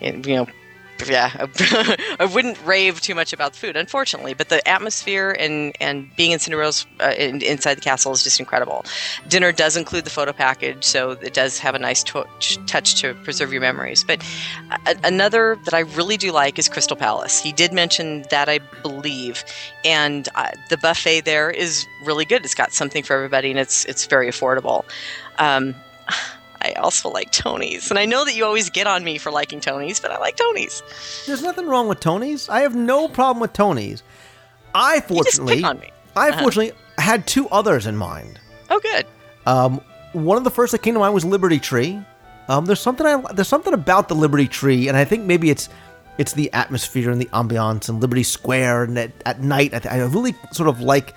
[0.00, 0.46] you know,
[1.06, 1.30] yeah,
[2.20, 4.34] I wouldn't rave too much about the food, unfortunately.
[4.34, 8.40] But the atmosphere and and being in Cinderella's uh, in, inside the castle is just
[8.40, 8.84] incredible.
[9.28, 12.26] Dinner does include the photo package, so it does have a nice to-
[12.66, 14.04] touch to preserve your memories.
[14.04, 14.24] But
[14.86, 17.40] a- another that I really do like is Crystal Palace.
[17.40, 19.44] He did mention that, I believe,
[19.84, 22.44] and uh, the buffet there is really good.
[22.44, 24.84] It's got something for everybody, and it's it's very affordable.
[25.38, 25.74] Um,
[26.62, 29.60] I also like Tony's, and I know that you always get on me for liking
[29.60, 30.82] Tony's, but I like Tony's.
[31.26, 32.48] There's nothing wrong with Tony's.
[32.48, 34.02] I have no problem with Tony's.
[34.74, 35.90] I fortunately, on me.
[36.16, 36.40] I Uh-huh.
[36.42, 38.40] fortunately had two others in mind.
[38.70, 39.06] Oh, good.
[39.46, 39.80] Um,
[40.12, 42.00] one of the first that came to mind was Liberty Tree.
[42.48, 45.68] Um, there's something I there's something about the Liberty Tree, and I think maybe it's
[46.18, 49.92] it's the atmosphere and the ambiance and Liberty Square, and at, at night I, th-
[49.92, 51.14] I really sort of like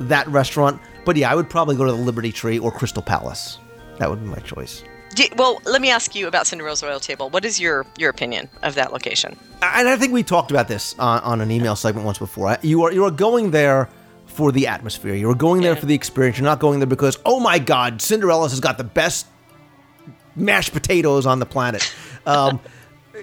[0.00, 0.80] that restaurant.
[1.04, 3.58] But yeah, I would probably go to the Liberty Tree or Crystal Palace.
[3.98, 4.82] That would be my choice.
[5.14, 7.30] Do- well, let me ask you about Cinderella's Royal Table.
[7.30, 9.36] What is your your opinion of that location?
[9.62, 12.58] And I think we talked about this on, on an email segment once before.
[12.62, 13.88] You are you are going there
[14.26, 15.14] for the atmosphere.
[15.14, 16.36] You're going there for the experience.
[16.36, 19.26] You're not going there because, oh my God, Cinderella's has got the best
[20.34, 21.92] mashed potatoes on the planet.
[22.26, 22.58] Um,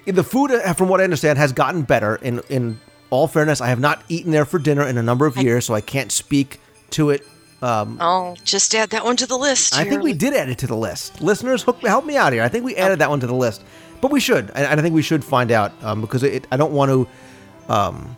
[0.05, 2.15] the food, uh, from what I understand, has gotten better.
[2.15, 5.35] In in all fairness, I have not eaten there for dinner in a number of
[5.35, 6.61] years, so I can't speak
[6.91, 7.27] to it.
[7.63, 9.75] Um, I'll just add that one to the list.
[9.75, 11.21] I think we did add it to the list.
[11.21, 12.43] Listeners, hook, help me out here.
[12.43, 13.63] I think we added that one to the list,
[14.01, 16.73] but we should, and I think we should find out um, because it, I don't
[16.73, 18.17] want to, um,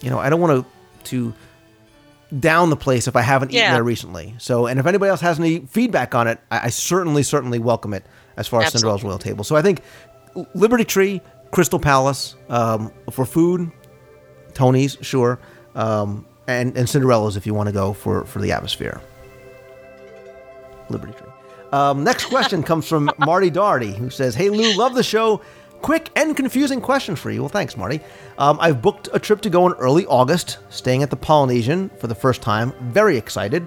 [0.00, 0.70] you know, I don't want to
[1.10, 1.34] to
[2.38, 3.72] down the place if I haven't eaten Yeah.
[3.74, 4.34] there recently.
[4.38, 7.92] So, and if anybody else has any feedback on it, I, I certainly, certainly welcome
[7.94, 8.04] it
[8.36, 9.44] as far as Cinderella's Royal Table.
[9.44, 9.82] So, I think
[10.54, 11.20] Liberty Tree,
[11.50, 13.70] Crystal Palace um, for food,
[14.54, 15.38] Tony's, sure,
[15.74, 19.00] um, and and Cinderella's if you want to go for for the atmosphere.
[20.88, 21.28] Liberty Tree.
[21.72, 25.40] Um, next question comes from Marty Darty, who says, "Hey Lou, love the show.
[25.82, 27.42] Quick and confusing question for you.
[27.42, 28.00] Well, thanks, Marty.
[28.38, 32.06] Um, I've booked a trip to go in early August, staying at the Polynesian for
[32.06, 32.72] the first time.
[32.90, 33.66] Very excited,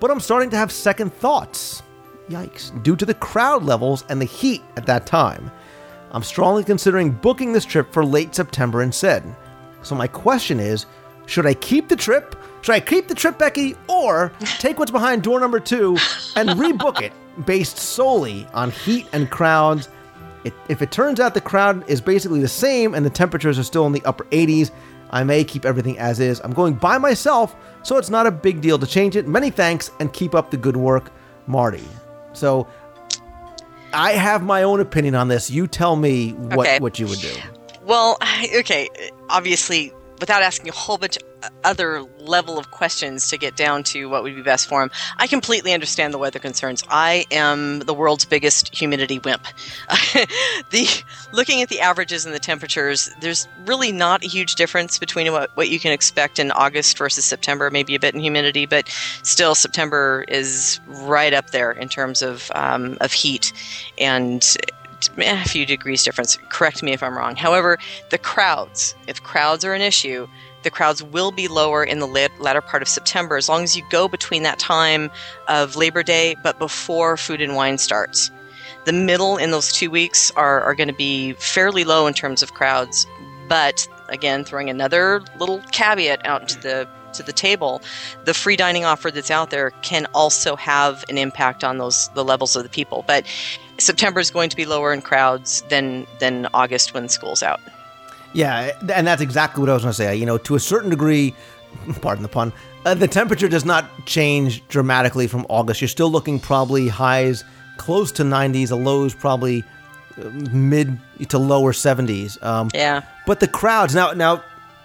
[0.00, 1.82] but I'm starting to have second thoughts.
[2.30, 2.82] Yikes!
[2.82, 5.50] Due to the crowd levels and the heat at that time,
[6.12, 9.22] I'm strongly considering booking this trip for late September instead.
[9.82, 10.86] So my question is,
[11.28, 12.34] should I keep the trip?
[12.62, 15.96] Should I keep the trip, Becky, or take what's behind door number two
[16.34, 17.12] and rebook it
[17.46, 19.88] based solely on heat and crowds?
[20.44, 23.62] It, if it turns out the crowd is basically the same and the temperatures are
[23.64, 24.70] still in the upper 80s,
[25.10, 26.40] I may keep everything as is.
[26.40, 29.26] I'm going by myself, so it's not a big deal to change it.
[29.28, 31.10] Many thanks and keep up the good work,
[31.46, 31.84] Marty.
[32.32, 32.66] So
[33.92, 35.50] I have my own opinion on this.
[35.50, 36.78] You tell me what, Okay.
[36.78, 37.32] what you would do.
[37.82, 38.18] Well,
[38.56, 38.88] okay,
[39.30, 41.18] obviously, without asking a whole bunch
[41.64, 45.26] other level of questions to get down to what would be best for him, I
[45.26, 46.82] completely understand the weather concerns.
[46.88, 49.46] I am the world's biggest humidity wimp.
[50.70, 50.88] the
[51.32, 55.56] looking at the averages and the temperatures, there's really not a huge difference between what,
[55.56, 58.88] what you can expect in August versus September, maybe a bit in humidity, but
[59.22, 63.52] still September is right up there in terms of um, of heat
[63.98, 64.56] and
[65.18, 66.38] a few degrees difference.
[66.48, 67.36] Correct me if I'm wrong.
[67.36, 67.78] However,
[68.10, 70.28] the crowds, if crowds are an issue,
[70.62, 73.76] the crowds will be lower in the lat- latter part of September as long as
[73.76, 75.10] you go between that time
[75.46, 78.30] of Labor Day but before Food and Wine starts.
[78.84, 82.42] The middle in those two weeks are, are going to be fairly low in terms
[82.42, 83.06] of crowds,
[83.48, 87.82] but again, throwing another little caveat out to the to the table,
[88.24, 92.24] the free dining offer that's out there can also have an impact on those the
[92.24, 93.04] levels of the people.
[93.06, 93.26] But
[93.78, 97.60] September is going to be lower in crowds than than August when school's out.
[98.34, 100.14] Yeah, and that's exactly what I was going to say.
[100.14, 101.34] You know, to a certain degree,
[102.02, 102.52] pardon the pun,
[102.84, 105.80] uh, the temperature does not change dramatically from August.
[105.80, 107.44] You're still looking probably highs
[107.78, 109.64] close to 90s, the lows probably
[110.20, 110.98] uh, mid
[111.28, 112.42] to lower 70s.
[112.42, 113.02] Um, Yeah.
[113.26, 114.42] But the crowds now now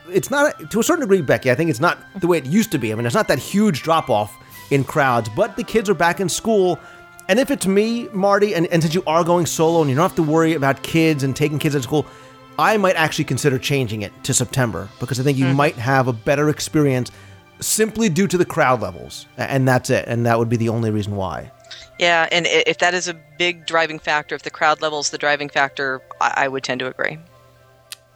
[0.10, 1.50] it's not to a certain degree, Becky.
[1.52, 2.91] I think it's not the way it used to be.
[2.91, 4.36] I mean, it's not that huge drop off
[4.72, 6.80] in crowds, but the kids are back in school.
[7.30, 10.03] And if it's me, Marty, and, and since you are going solo and you don't
[10.03, 12.05] have to worry about kids and taking kids to school,
[12.59, 15.55] I might actually consider changing it to September because I think you mm-hmm.
[15.55, 17.11] might have a better experience
[17.59, 19.26] simply due to the crowd levels.
[19.38, 20.05] And that's it.
[20.07, 21.51] And that would be the only reason why.
[21.99, 25.49] Yeah, and if that is a big driving factor, if the crowd level's the driving
[25.49, 27.17] factor, I, I would tend to agree.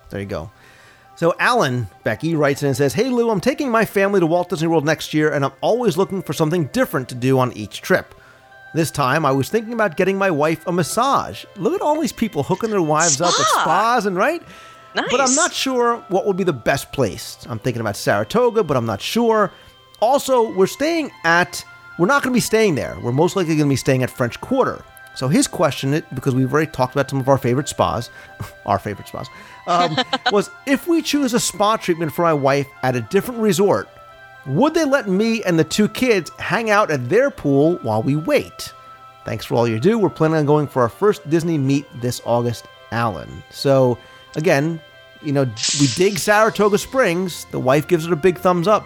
[0.09, 0.51] There you go.
[1.15, 4.49] So Alan Becky writes in and says, "Hey Lou, I'm taking my family to Walt
[4.49, 7.81] Disney World next year, and I'm always looking for something different to do on each
[7.81, 8.13] trip.
[8.77, 11.45] This time, I was thinking about getting my wife a massage.
[11.55, 14.39] Look at all these people hooking their wives up at spas and right.
[14.93, 17.39] But I'm not sure what would be the best place.
[17.49, 19.51] I'm thinking about Saratoga, but I'm not sure.
[19.99, 21.65] Also, we're staying at.
[21.97, 22.95] We're not going to be staying there.
[23.01, 24.85] We're most likely going to be staying at French Quarter.
[25.15, 28.11] So his question, because we've already talked about some of our favorite spas,
[28.67, 29.27] our favorite spas,
[29.65, 29.97] um,
[30.31, 33.89] was if we choose a spa treatment for my wife at a different resort,
[34.47, 38.15] would they let me and the two kids hang out at their pool while we
[38.15, 38.73] wait?
[39.25, 39.99] Thanks for all you do.
[39.99, 43.43] We're planning on going for our first Disney meet this August, Alan.
[43.49, 43.97] So,
[44.35, 44.79] again,
[45.21, 45.43] you know,
[45.79, 47.45] we dig Saratoga Springs.
[47.51, 48.85] The wife gives it a big thumbs up.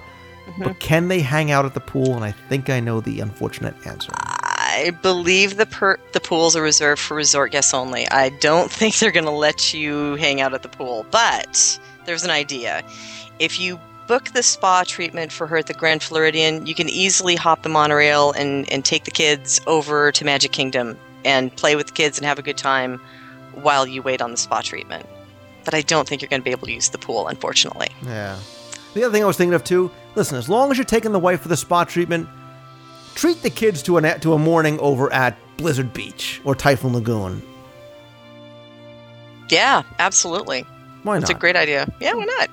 [0.58, 0.80] But mm-hmm.
[0.80, 2.16] can they hang out at the pool?
[2.16, 4.12] And I think I know the unfortunate answer.
[4.16, 8.10] I believe the per- the pools are reserved for resort guests only.
[8.10, 12.24] I don't think they're going to let you hang out at the pool, but there's
[12.24, 12.84] an idea.
[13.40, 13.80] If you
[14.12, 17.70] book the spa treatment for her at the Grand Floridian, you can easily hop the
[17.70, 22.18] monorail and, and take the kids over to Magic Kingdom and play with the kids
[22.18, 23.00] and have a good time
[23.54, 25.06] while you wait on the spa treatment.
[25.64, 27.88] But I don't think you're going to be able to use the pool, unfortunately.
[28.04, 28.38] Yeah.
[28.96, 29.90] The other thing I was thinking of too.
[30.16, 32.28] Listen, as long as you're taking the wife for the spa treatment,
[33.16, 37.42] treat the kids to an to a morning over at Blizzard Beach or Typhoon Lagoon.
[39.48, 40.64] Yeah, absolutely.
[41.04, 41.90] Why That's a great idea.
[42.02, 42.50] Yeah, why not?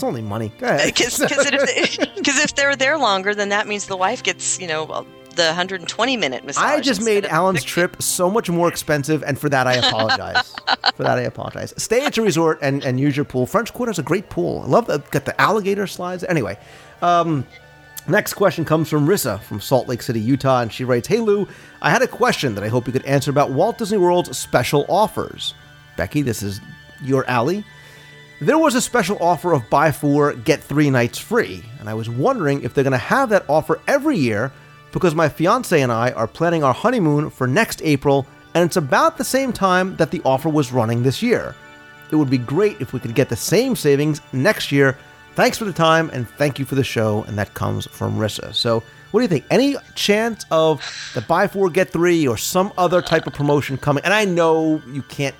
[0.00, 0.50] It's only money.
[0.58, 0.94] Go ahead.
[0.94, 1.30] Because if,
[2.44, 6.16] if they're there longer, then that means the wife gets, you know, well, the 120
[6.16, 6.64] minute massage.
[6.64, 10.54] I just made Alan's trip so much more expensive, and for that I apologize.
[10.94, 11.74] for that I apologize.
[11.76, 13.44] Stay at your resort and, and use your pool.
[13.44, 14.62] French Quarter is a great pool.
[14.62, 15.10] I love that.
[15.10, 16.24] got the alligator slides.
[16.24, 16.56] Anyway,
[17.02, 17.46] um,
[18.08, 21.46] next question comes from Rissa from Salt Lake City, Utah, and she writes, "Hey Lou,
[21.82, 24.86] I had a question that I hope you could answer about Walt Disney World's special
[24.88, 25.52] offers."
[25.98, 26.58] Becky, this is
[27.02, 27.66] your alley.
[28.42, 32.08] There was a special offer of buy four, get three nights free, and I was
[32.08, 34.50] wondering if they're going to have that offer every year
[34.92, 39.18] because my fiance and I are planning our honeymoon for next April, and it's about
[39.18, 41.54] the same time that the offer was running this year.
[42.10, 44.96] It would be great if we could get the same savings next year.
[45.34, 47.24] Thanks for the time, and thank you for the show.
[47.24, 48.54] And that comes from Rissa.
[48.54, 49.44] So, what do you think?
[49.50, 50.82] Any chance of
[51.14, 54.02] the buy four, get three, or some other type of promotion coming?
[54.02, 55.34] And I know you can't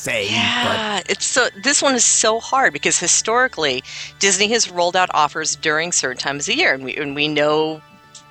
[0.00, 1.48] say, but Yeah, it's so.
[1.62, 3.82] This one is so hard because historically,
[4.18, 7.82] Disney has rolled out offers during certain times of year, and we and we know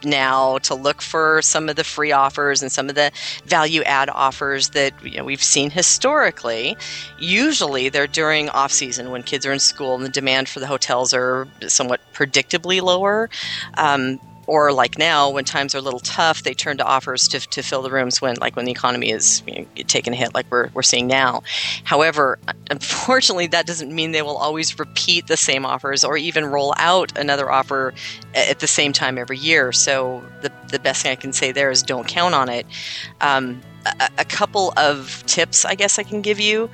[0.06, 3.12] now to look for some of the free offers and some of the
[3.46, 6.78] value add offers that you know, we've seen historically.
[7.18, 10.68] Usually, they're during off season when kids are in school and the demand for the
[10.68, 13.30] hotels are somewhat predictably lower.
[13.78, 17.39] Um, or like now when times are a little tough they turn to offers to,
[17.39, 20.34] to fill the rooms when like when the economy is you know, taking a hit
[20.34, 21.43] like we're, we're seeing now.
[21.84, 22.39] However
[22.72, 27.16] unfortunately that doesn't mean they will always repeat the same offers or even roll out
[27.18, 27.93] another offer
[28.34, 29.72] at the same time every year.
[29.72, 32.66] So the, the best thing i can say there is don't count on it.
[33.22, 36.70] Um, a, a couple of tips i guess i can give you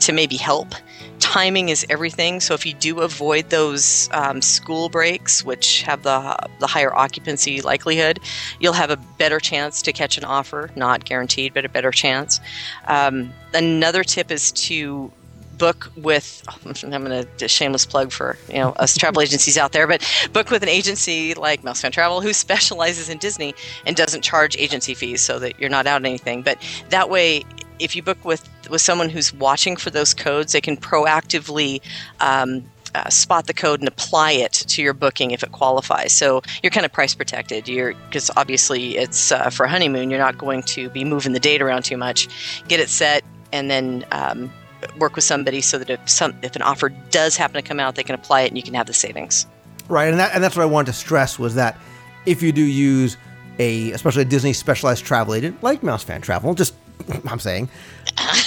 [0.00, 0.74] to maybe help
[1.20, 2.40] timing is everything.
[2.40, 7.62] So if you do avoid those um, school breaks, which have the the higher occupancy
[7.62, 8.20] likelihood,
[8.60, 10.70] you'll have a better chance to catch an offer.
[10.76, 12.40] Not guaranteed, but a better chance.
[12.86, 15.10] Um, another tip is to
[15.58, 16.44] book with
[16.82, 20.02] i'm going to shameless plug for you know us travel agencies out there but
[20.32, 23.54] book with an agency like mousefan travel who specializes in disney
[23.86, 26.58] and doesn't charge agency fees so that you're not out anything but
[26.90, 27.42] that way
[27.78, 31.80] if you book with with someone who's watching for those codes they can proactively
[32.20, 32.64] um,
[32.94, 36.12] uh, spot the code and apply it to your booking if it qualifies.
[36.12, 37.68] So you're kind of price protected.
[37.68, 40.08] You're because obviously it's uh, for a honeymoon.
[40.08, 42.26] You're not going to be moving the date around too much.
[42.68, 43.22] Get it set
[43.52, 44.50] and then um,
[44.98, 47.96] work with somebody so that if some if an offer does happen to come out,
[47.96, 49.46] they can apply it and you can have the savings.
[49.88, 51.78] Right, and that, and that's what I wanted to stress was that
[52.24, 53.16] if you do use
[53.58, 56.74] a, especially a Disney specialized travel agent like Mouse Fan Travel, just
[57.28, 57.68] I'm saying,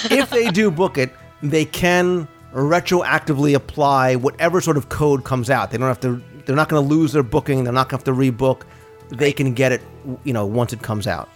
[0.10, 5.72] if they do book it, they can retroactively apply whatever sort of code comes out.
[5.72, 6.22] They don't have to.
[6.46, 7.64] They're not going to lose their booking.
[7.64, 8.64] They're not going to have to rebook.
[9.10, 9.82] They can get it,
[10.24, 11.30] you know, once it comes out.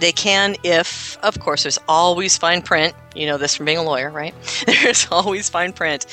[0.00, 2.94] They can if, of course, there's always fine print.
[3.14, 4.34] You know this from being a lawyer, right?
[4.66, 6.06] There's always fine print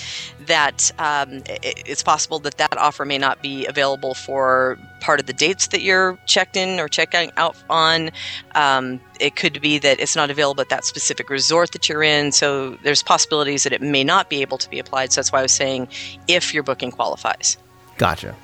[0.47, 5.27] that um, it, it's possible that that offer may not be available for part of
[5.27, 8.09] the dates that you're checked in or checking out on.
[8.55, 12.31] Um, it could be that it's not available at that specific resort that you're in.
[12.31, 15.11] So there's possibilities that it may not be able to be applied.
[15.11, 15.87] So that's why I was saying
[16.27, 17.57] if your booking qualifies.
[17.97, 18.35] Gotcha.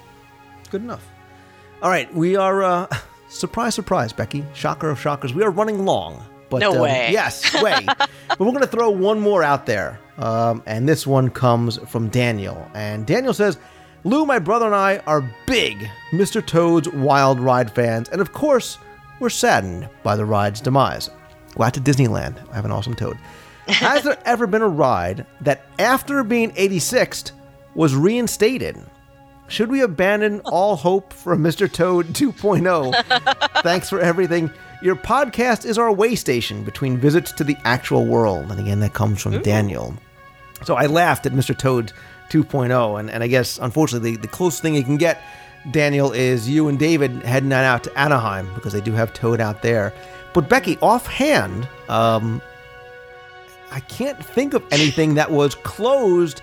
[0.69, 1.05] Good enough.
[1.81, 2.63] All right, we are.
[2.63, 2.87] Uh,
[3.33, 4.45] surprise, surprise, Becky.
[4.53, 5.33] Shocker of shockers.
[5.33, 6.23] We are running long.
[6.49, 7.09] But, No um, way.
[7.11, 7.85] Yes, way.
[7.85, 9.99] but we're going to throw one more out there.
[10.17, 12.69] Um, and this one comes from Daniel.
[12.75, 13.57] And Daniel says,
[14.03, 16.45] Lou, my brother and I are big Mr.
[16.45, 18.09] Toad's Wild Ride fans.
[18.09, 18.77] And of course,
[19.19, 21.09] we're saddened by the ride's demise.
[21.55, 22.37] Glad to Disneyland.
[22.51, 23.17] I have an awesome Toad.
[23.67, 27.31] Has there ever been a ride that, after being 86th,
[27.75, 28.77] was reinstated?
[29.53, 31.71] Should we abandon all hope for Mr.
[31.71, 33.61] Toad 2.0?
[33.61, 34.49] Thanks for everything.
[34.81, 38.49] Your podcast is our way station between visits to the actual world.
[38.49, 39.93] And again, that comes from Daniel.
[40.63, 41.55] So I laughed at Mr.
[41.55, 41.93] Toad
[42.31, 42.99] 2.0.
[42.99, 45.21] And, and I guess, unfortunately, the, the closest thing you can get,
[45.69, 49.39] Daniel, is you and David heading on out to Anaheim because they do have Toad
[49.39, 49.93] out there.
[50.33, 52.41] But Becky, offhand, um,
[53.69, 56.41] I can't think of anything that was closed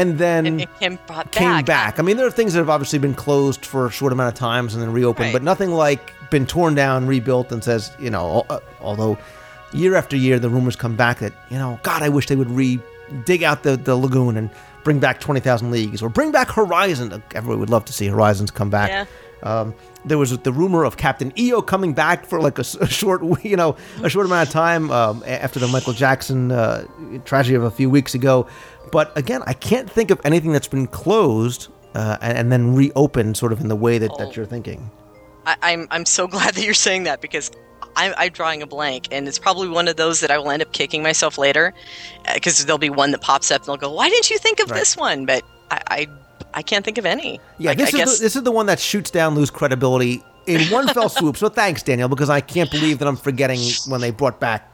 [0.00, 1.66] and then It came brought came back.
[1.66, 1.98] back.
[1.98, 4.38] I mean, there are things that have obviously been closed for a short amount of
[4.38, 5.32] times and then reopened, Right.
[5.32, 9.16] but nothing like been torn down, rebuilt, and says, you know, uh, although
[9.72, 12.50] year after year the rumors come back that, you know, God, I wish they would
[12.50, 12.78] re
[13.24, 14.50] dig out the, the lagoon and
[14.82, 17.22] bring back 20,000 Leagues or bring back Horizon.
[17.34, 18.90] Everyone would love to see Horizons come back.
[18.90, 19.04] Yeah.
[19.42, 19.74] Um,
[20.04, 23.76] there was the rumor of Captain EO coming back for like a short, you know,
[24.02, 26.84] a short amount of time um, after the Michael Jackson uh,
[27.24, 28.46] tragedy of a few weeks ago.
[28.92, 33.36] But again, I can't think of anything that's been closed uh, and, and then reopened,
[33.36, 34.90] sort of in the way that, that you're thinking.
[35.46, 37.50] I, I'm I'm so glad that you're saying that because
[37.96, 40.62] I'm, I'm drawing a blank, and it's probably one of those that I will end
[40.62, 41.72] up kicking myself later
[42.34, 44.70] because there'll be one that pops up and they'll go, "Why didn't you think of
[44.70, 44.78] Right.
[44.78, 46.06] this one?" But I, I,
[46.54, 47.40] I can't think of any.
[47.58, 49.50] Yeah, Like, this I is guess the, this is the one that shoots down lose
[49.50, 51.36] credibility in one fell swoop.
[51.36, 54.70] So thanks, Daniel, because I can't believe that I'm forgetting when they brought back.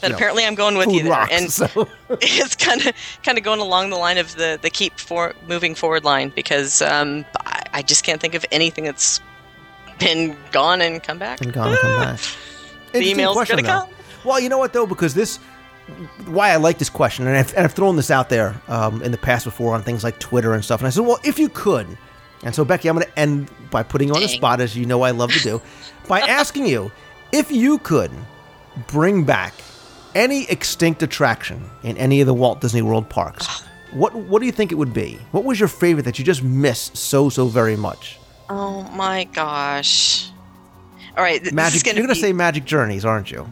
[0.00, 2.94] But you know, apparently I'm going with you there, rocks, and so- it's kind of
[3.22, 6.82] kind of going along the line of the the keep for moving forward line because
[6.82, 9.20] um, I, I just can't think of anything that's
[9.98, 11.40] been gone and come back.
[11.40, 12.20] and gone and come back.
[12.92, 13.84] The email's question, gonna though.
[13.86, 13.94] come.
[14.24, 15.36] Well, you know what though, because this,
[16.26, 19.12] why I like this question, and I've, and I've thrown this out there um, in
[19.12, 21.50] the past before on things like Twitter and stuff, and I said, well, if you
[21.50, 21.86] could,
[22.42, 24.86] and so Becky, I'm going to end by putting you on the spot, as you
[24.86, 25.60] know I love to do,
[26.08, 26.90] by asking you
[27.32, 28.12] if you could
[28.86, 29.52] bring back
[30.16, 33.62] any extinct attraction in any of the Walt Disney World parks.
[33.92, 35.18] What what do you think it would be?
[35.30, 38.18] What was your favorite that you just miss so so very much?
[38.50, 40.30] Oh my gosh!
[41.16, 41.84] All right, th- this is Magic.
[41.84, 43.46] gonna you're going to be- say Magic Journeys, aren't you?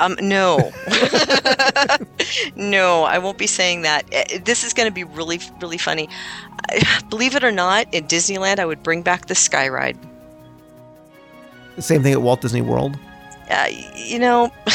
[0.00, 0.58] Um, no.
[2.56, 4.04] no, I won't be saying that.
[4.12, 6.08] Eh, This is going to be really, really funny.
[7.10, 9.96] Believe it or not, in Disneyland, I would bring back the Sky Ride.
[11.76, 12.96] The same thing at Walt Disney World.
[13.50, 14.50] Uh, you know,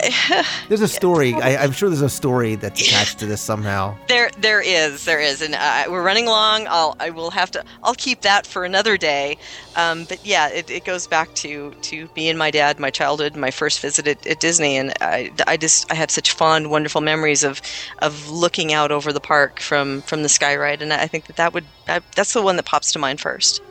[0.68, 1.34] There's a story.
[1.34, 3.96] I, I'm sure there's a story that's attached to this somehow.
[4.08, 6.66] there, there is, there is, and uh, we're running along.
[6.68, 7.64] I'll, I will have to.
[7.82, 9.38] I'll keep that for another day.
[9.76, 13.36] Um, but yeah, it, it goes back to to me and my dad, my childhood,
[13.36, 17.00] my first visit at, at Disney, and I, I just I have such fond, wonderful
[17.00, 17.60] memories of
[18.00, 21.36] of looking out over the park from from the Sky Ride, and I think that
[21.36, 23.62] that would that, that's the one that pops to mind first.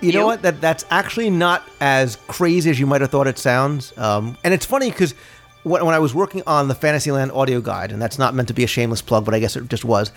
[0.00, 0.42] You, know what?
[0.42, 3.96] That that's actually not as crazy as you might have thought it sounds.
[3.98, 5.14] Um, and it's funny because
[5.62, 8.54] when, when I was working on the Fantasyland audio guide, and that's not meant to
[8.54, 10.12] be a shameless plug, but I guess it just was.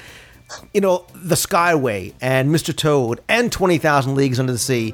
[0.74, 2.76] You know, the Skyway and Mr.
[2.76, 4.94] Toad and Twenty Thousand Leagues Under the Sea,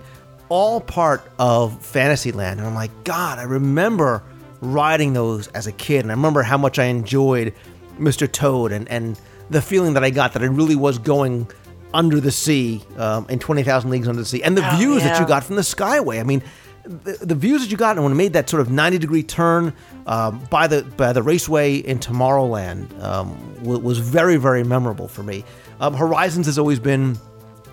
[0.49, 2.59] all part of Fantasyland.
[2.59, 4.23] And I'm like, God, I remember
[4.61, 7.53] riding those as a kid, and I remember how much I enjoyed
[7.99, 8.31] Mr.
[8.31, 9.19] Toad and and
[9.49, 11.49] the feeling that I got that I really was going
[11.93, 15.19] under the sea um, in 20,000 Leagues Under the Sea, and the Oh, views that
[15.21, 16.19] you got from the Skyway.
[16.19, 16.43] I mean,
[16.87, 19.73] the, the views that you got when it made that sort of 90 degree turn
[20.05, 25.23] um, by the by the raceway in Tomorrowland um, wa- was very very memorable for
[25.23, 25.43] me.
[25.79, 27.17] Um, Horizons has always been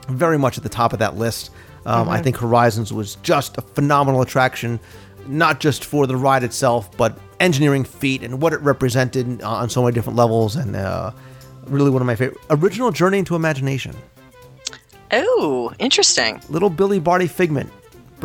[0.09, 1.51] very much at the top of that list.
[1.87, 2.25] Um, I Mhm.
[2.25, 4.81] think Horizons was just a phenomenal attraction,
[5.27, 9.83] not just for the ride itself, but engineering feat and what it represented on so
[9.83, 11.11] many different levels, and uh,
[11.67, 12.39] really one of my favorite.
[12.51, 13.95] Original Journey into Imagination.
[15.13, 16.41] Oh, interesting.
[16.49, 17.71] Little Billy Barty Figment.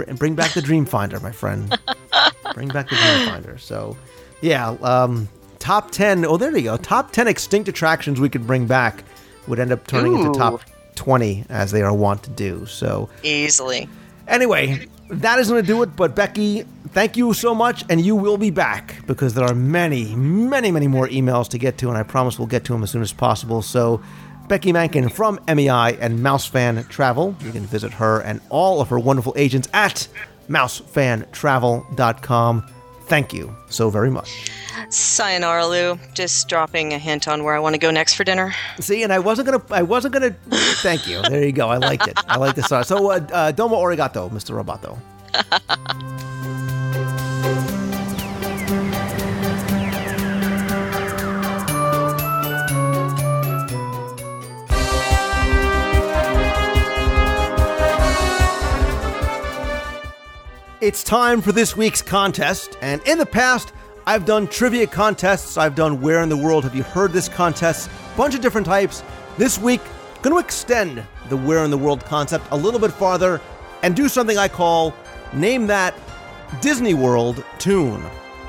[0.05, 1.77] Br- bring back the Dreamfinder, my friend.
[2.53, 3.59] bring back the Dreamfinder.
[3.59, 3.97] So,
[4.41, 5.27] yeah, um,
[5.59, 6.25] top 10.
[6.25, 6.77] Oh, there you go.
[6.77, 9.03] Top 10 extinct attractions we could bring back
[9.47, 10.27] would end up turning Ooh.
[10.27, 10.61] into top
[10.95, 12.65] 20, as they are wont to do.
[12.65, 13.89] So, Easily.
[14.27, 15.95] Anyway, that is going to do it.
[15.95, 20.15] But Becky, thank you so much, and you will be back because there are many,
[20.15, 22.91] many, many more emails to get to, and I promise we'll get to them as
[22.91, 23.61] soon as possible.
[23.61, 24.01] So,
[24.49, 27.35] Becky Mankin from MEI and Mouse Fan Travel.
[27.39, 30.07] You can visit her and all of her wonderful agents at
[30.49, 32.73] mousefantravel.com.
[33.03, 34.49] Thank you so very much.
[34.89, 35.99] Sayonara, Lou.
[36.13, 38.55] Just dropping a hint on where I want to go next for dinner.
[38.79, 40.31] See, and I wasn't gonna, I wasn't gonna.
[40.81, 41.21] Thank you.
[41.21, 41.69] There you go.
[41.69, 42.17] I liked it.
[42.27, 42.65] I like this.
[42.67, 44.59] So, uh, uh, domo origato, Mr.
[44.61, 44.97] Roboto.
[60.81, 63.73] It's time for this week's contest, and in the past,
[64.07, 65.57] I've done trivia contests.
[65.57, 69.03] I've done Where in the World Have You Heard This contest, bunch of different types.
[69.37, 69.81] This week,
[70.21, 73.41] going to extend the Where in the World concept a little bit farther
[73.83, 74.93] and do something I call
[75.33, 75.93] Name That
[76.61, 78.01] Disney World Tune.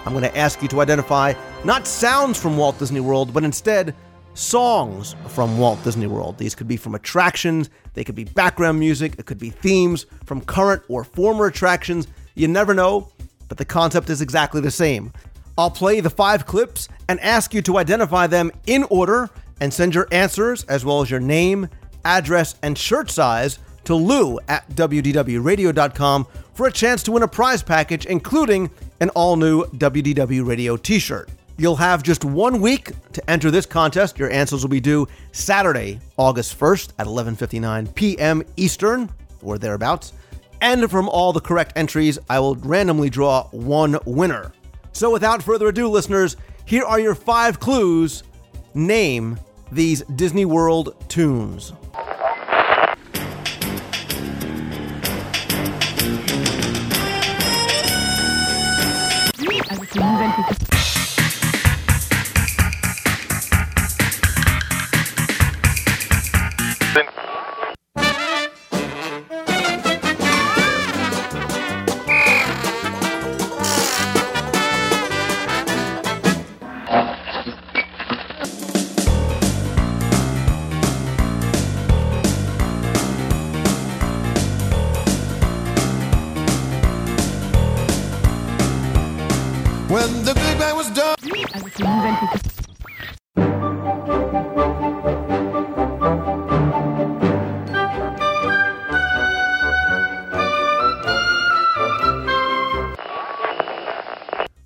[0.06, 3.92] I'm going to ask you to identify not sounds from Walt Disney World, but instead
[4.34, 6.38] songs from Walt Disney World.
[6.38, 10.42] These could be from attractions, they could be background music, it could be themes from
[10.42, 12.06] current or former attractions.
[12.34, 13.10] You never know,
[13.48, 15.12] but the concept is exactly the same.
[15.58, 19.28] I'll play the five clips and ask you to identify them in order
[19.60, 21.68] and send your answers as well as your name,
[22.04, 27.62] address, and shirt size to Lou at WDWRadio.com for a chance to win a prize
[27.62, 28.70] package, including
[29.00, 31.30] an all new WDW Radio t shirt.
[31.56, 34.18] You'll have just one week to enter this contest.
[34.18, 38.42] Your answers will be due Saturday, August 1st at 11:59 p.m.
[38.56, 39.10] Eastern
[39.42, 40.12] or thereabouts.
[40.60, 44.52] And from all the correct entries, I will randomly draw one winner.
[44.92, 48.22] So without further ado, listeners, here are your five clues.
[48.74, 49.38] Name
[49.72, 51.72] these Disney World tunes.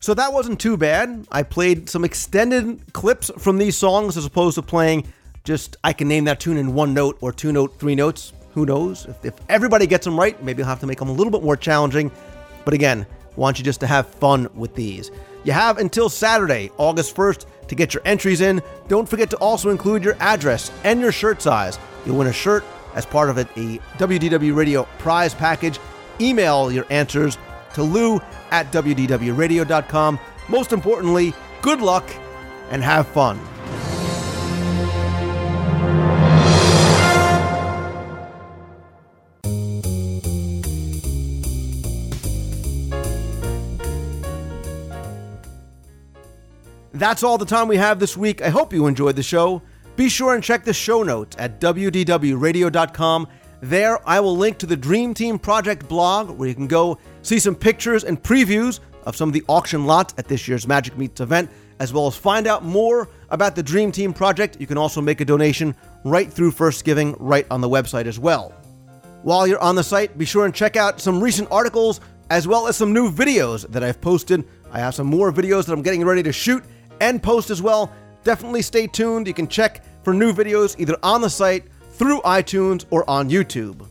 [0.04, 1.26] So that wasn't too bad.
[1.32, 5.10] I played some extended clips from these songs as opposed to playing
[5.44, 8.34] just I can name that tune in one note or two note, three notes.
[8.52, 9.06] Who knows?
[9.06, 11.42] If, if everybody gets them right, maybe I'll have to make them a little bit
[11.42, 12.12] more challenging.
[12.66, 15.10] But again, want you just to have fun with these.
[15.42, 18.60] You have until Saturday, August 1st, to get your entries in.
[18.88, 21.78] Don't forget to also include your address and your shirt size.
[22.04, 22.62] You'll win a shirt
[22.94, 25.80] as part of it, a WDW Radio prize package.
[26.20, 27.38] Email your answers
[27.74, 28.20] to Lou
[28.50, 30.18] at WDWRadio.com.
[30.48, 32.08] Most importantly, good luck
[32.70, 33.38] and have fun.
[46.94, 48.40] That's all the time we have this week.
[48.40, 49.62] I hope you enjoyed the show.
[49.96, 53.28] Be sure and check the show notes at WDWRadio.com.
[53.64, 57.38] There, I will link to the Dream Team Project blog where you can go see
[57.38, 61.22] some pictures and previews of some of the auction lots at this year's Magic Meets
[61.22, 61.48] event,
[61.78, 64.60] as well as find out more about the Dream Team Project.
[64.60, 68.18] You can also make a donation right through First Giving right on the website as
[68.18, 68.52] well.
[69.22, 72.66] While you're on the site, be sure and check out some recent articles as well
[72.66, 74.44] as some new videos that I've posted.
[74.72, 76.62] I have some more videos that I'm getting ready to shoot
[77.00, 77.90] and post as well.
[78.24, 79.26] Definitely stay tuned.
[79.26, 83.86] You can check for new videos either on the site, through iTunes, or on YouTube.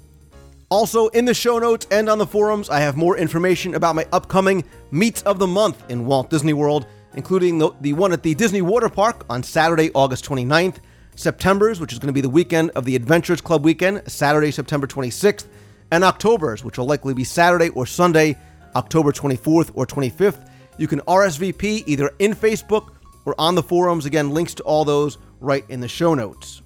[0.69, 4.05] Also, in the show notes and on the forums, I have more information about my
[4.11, 8.33] upcoming Meets of the Month in Walt Disney World, including the, the one at the
[8.33, 10.77] Disney Water Park on Saturday, August 29th,
[11.15, 14.87] September's, which is going to be the weekend of the Adventurers Club weekend, Saturday, September
[14.87, 15.45] 26th,
[15.91, 18.35] and October's, which will likely be Saturday or Sunday,
[18.75, 20.49] October 24th or 25th.
[20.79, 22.95] You can RSVP either in Facebook
[23.25, 24.07] or on the forums.
[24.07, 26.62] Again, links to all those right in the show notes.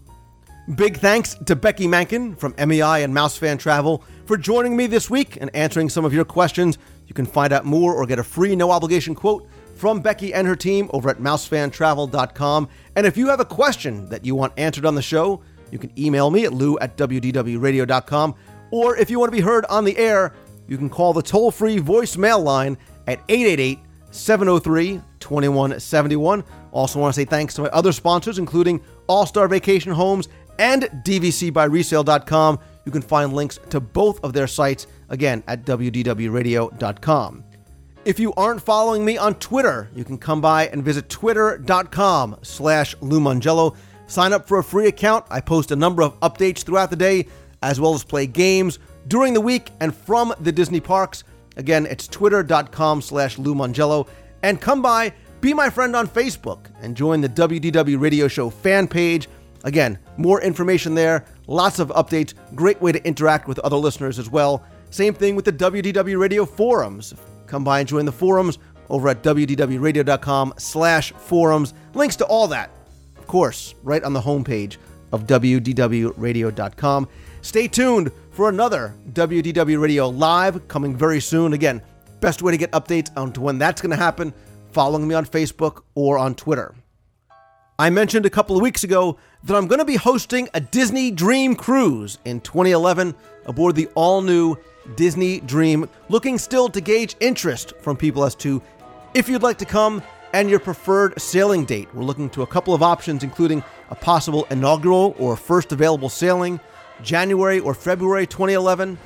[0.75, 5.09] Big thanks to Becky Mankin from MEI and Mouse Fan Travel for joining me this
[5.09, 6.77] week and answering some of your questions.
[7.07, 9.47] You can find out more or get a free no obligation quote
[9.77, 12.67] from Becky and her team over at mousefantravel.com.
[12.97, 15.41] And if you have a question that you want answered on the show,
[15.71, 18.35] you can email me at lou at wdwradio.com.
[18.69, 20.33] Or if you want to be heard on the air,
[20.67, 23.79] you can call the toll free voicemail line at 888
[24.11, 26.43] 703 2171.
[26.71, 30.27] Also, want to say thanks to my other sponsors, including All Star Vacation Homes
[30.59, 32.59] and DVCByResale.com.
[32.85, 37.43] You can find links to both of their sites again at WDWRadio.com.
[38.05, 42.95] If you aren't following me on Twitter, you can come by and visit twitter.com slash
[42.97, 43.75] LouMongello.
[44.07, 45.25] Sign up for a free account.
[45.29, 47.27] I post a number of updates throughout the day,
[47.61, 48.79] as well as play games
[49.09, 51.25] during the week and from the Disney parks.
[51.57, 54.07] Again, it's twitter.com slash LouMongello.
[54.41, 58.87] And come by, be my friend on Facebook, and join the WDW Radio Show fan
[58.87, 59.27] page.
[59.63, 64.29] Again, more information there, lots of updates, great way to interact with other listeners as
[64.29, 64.63] well.
[64.89, 67.13] Same thing with the WDW Radio forums.
[67.47, 71.73] Come by and join the forums over at wdwradio.com slash forums.
[71.93, 72.71] Links to all that,
[73.17, 74.77] of course, right on the homepage
[75.11, 77.07] of wdwradio.com.
[77.41, 81.53] Stay tuned for another WDW Radio Live coming very soon.
[81.53, 81.81] Again,
[82.19, 84.33] best way to get updates on when that's going to happen,
[84.71, 86.75] following me on Facebook or on Twitter.
[87.79, 91.11] I mentioned a couple of weeks ago that I'm going to be hosting a Disney
[91.11, 93.13] Dream Cruise in 2011
[93.45, 94.57] aboard the all new
[94.95, 98.63] Disney Dream, looking still to gauge interest from people as to
[99.13, 100.01] if you'd like to come
[100.33, 101.87] and your preferred sailing date.
[101.93, 106.59] We're looking to a couple of options, including a possible inaugural or first available sailing,
[107.03, 108.97] January or February 2011,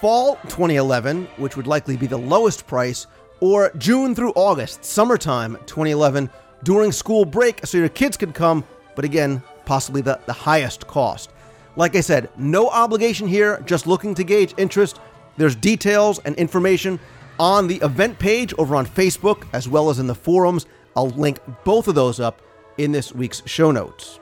[0.00, 3.06] fall 2011, which would likely be the lowest price,
[3.38, 6.28] or June through August, summertime 2011,
[6.62, 8.64] during school break, so your kids could come,
[8.96, 11.30] but again, possibly the, the highest cost.
[11.76, 15.00] Like I said, no obligation here, just looking to gauge interest.
[15.36, 16.98] There's details and information
[17.38, 20.66] on the event page over on Facebook as well as in the forums.
[20.96, 22.42] I'll link both of those up
[22.78, 24.18] in this week's show notes.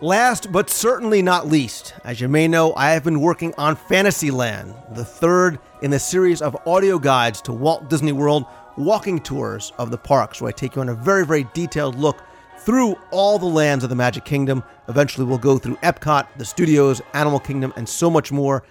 [0.00, 4.72] Last but certainly not least, as you may know, I have been working on Fantasyland,
[4.94, 8.44] the third in the series of audio guides to Walt Disney World
[8.78, 12.22] walking tours of the parks, where I take you on a very, very detailed look
[12.58, 14.62] through all the lands of the Magic Kingdom.
[14.88, 18.62] Eventually, we'll go through Epcot, the studios, Animal Kingdom, and so much more.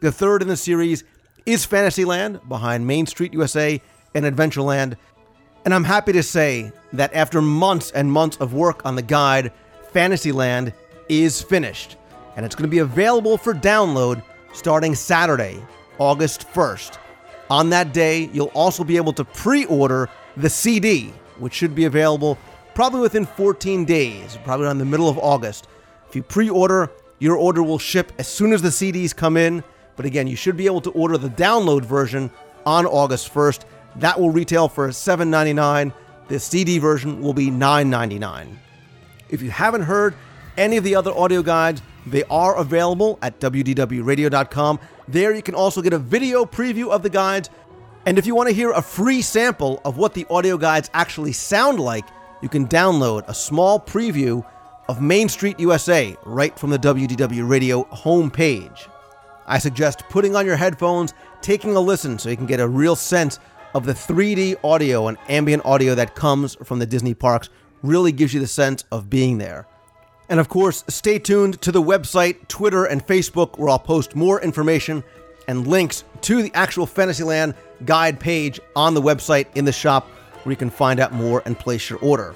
[0.00, 1.04] The third in the series
[1.46, 3.80] is Fantasyland, behind Main Street USA
[4.14, 4.96] and Adventureland.
[5.64, 9.52] And I'm happy to say that after months and months of work on the guide,
[9.92, 10.72] Fantasyland
[11.08, 11.96] is finished.
[12.36, 14.22] And it's going to be available for download
[14.52, 15.64] starting Saturday,
[15.98, 16.98] August 1st.
[17.50, 21.84] On that day, you'll also be able to pre order the CD, which should be
[21.84, 22.38] available
[22.74, 25.66] probably within 14 days, probably around the middle of August.
[26.08, 29.64] If you pre order, your order will ship as soon as the CDs come in.
[29.96, 32.30] But again, you should be able to order the download version
[32.66, 33.64] on August 1st.
[33.96, 35.92] That will retail for $7.99.
[36.28, 38.56] The CD version will be $9.99.
[39.30, 40.14] If you haven't heard
[40.58, 44.80] any of the other audio guides, they are available at WDWRadio.com.
[45.08, 47.50] There you can also get a video preview of the guides.
[48.06, 51.32] And if you want to hear a free sample of what the audio guides actually
[51.32, 52.04] sound like,
[52.42, 54.44] you can download a small preview
[54.88, 58.88] of Main Street USA right from the WDW Radio homepage.
[59.46, 62.94] I suggest putting on your headphones, taking a listen so you can get a real
[62.94, 63.40] sense
[63.74, 67.48] of the 3D audio and ambient audio that comes from the Disney parks.
[67.82, 69.66] Really gives you the sense of being there.
[70.28, 74.40] And of course, stay tuned to the website, Twitter, and Facebook where I'll post more
[74.40, 75.04] information
[75.48, 77.54] and links to the actual Fantasyland
[77.84, 80.08] guide page on the website in the shop
[80.42, 82.34] where you can find out more and place your order.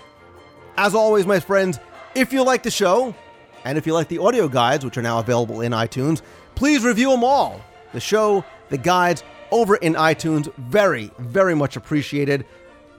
[0.76, 1.78] As always, my friends,
[2.14, 3.14] if you like the show,
[3.64, 6.22] and if you like the audio guides, which are now available in iTunes,
[6.54, 7.60] please review them all.
[7.92, 12.46] The show, the guides, over in iTunes, very, very much appreciated.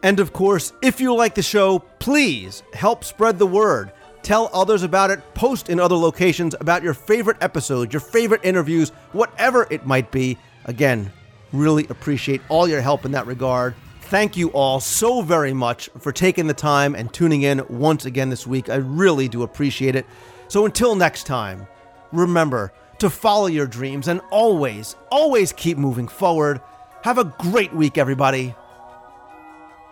[0.03, 3.91] And of course, if you like the show, please help spread the word.
[4.23, 8.89] Tell others about it, post in other locations about your favorite episodes, your favorite interviews,
[9.13, 10.37] whatever it might be.
[10.65, 11.11] Again,
[11.51, 13.75] really appreciate all your help in that regard.
[14.01, 18.29] Thank you all so very much for taking the time and tuning in once again
[18.29, 18.69] this week.
[18.69, 20.05] I really do appreciate it.
[20.49, 21.65] So until next time,
[22.11, 26.61] remember to follow your dreams and always, always keep moving forward.
[27.03, 28.53] Have a great week, everybody.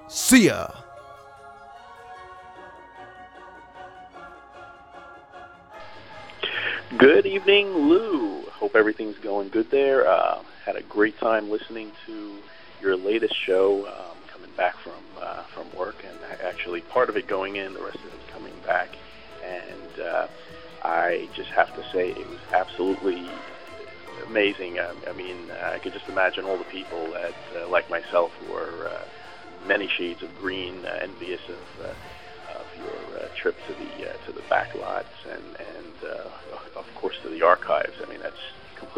[0.07, 0.67] See ya.
[6.97, 8.41] Good evening, Lou.
[8.49, 10.09] Hope everything's going good there.
[10.09, 12.39] Uh, had a great time listening to
[12.81, 13.85] your latest show.
[13.85, 17.83] Um, coming back from uh, from work, and actually part of it going in, the
[17.83, 18.89] rest of it coming back.
[19.45, 20.27] And uh,
[20.83, 23.29] I just have to say, it was absolutely
[24.25, 24.79] amazing.
[24.79, 28.55] I, I mean, I could just imagine all the people that, uh, like myself, who
[28.55, 29.03] are uh,
[29.67, 31.85] many shades of green, uh, envious of.
[31.85, 31.93] Uh,
[32.79, 33.88] your uh, trip to the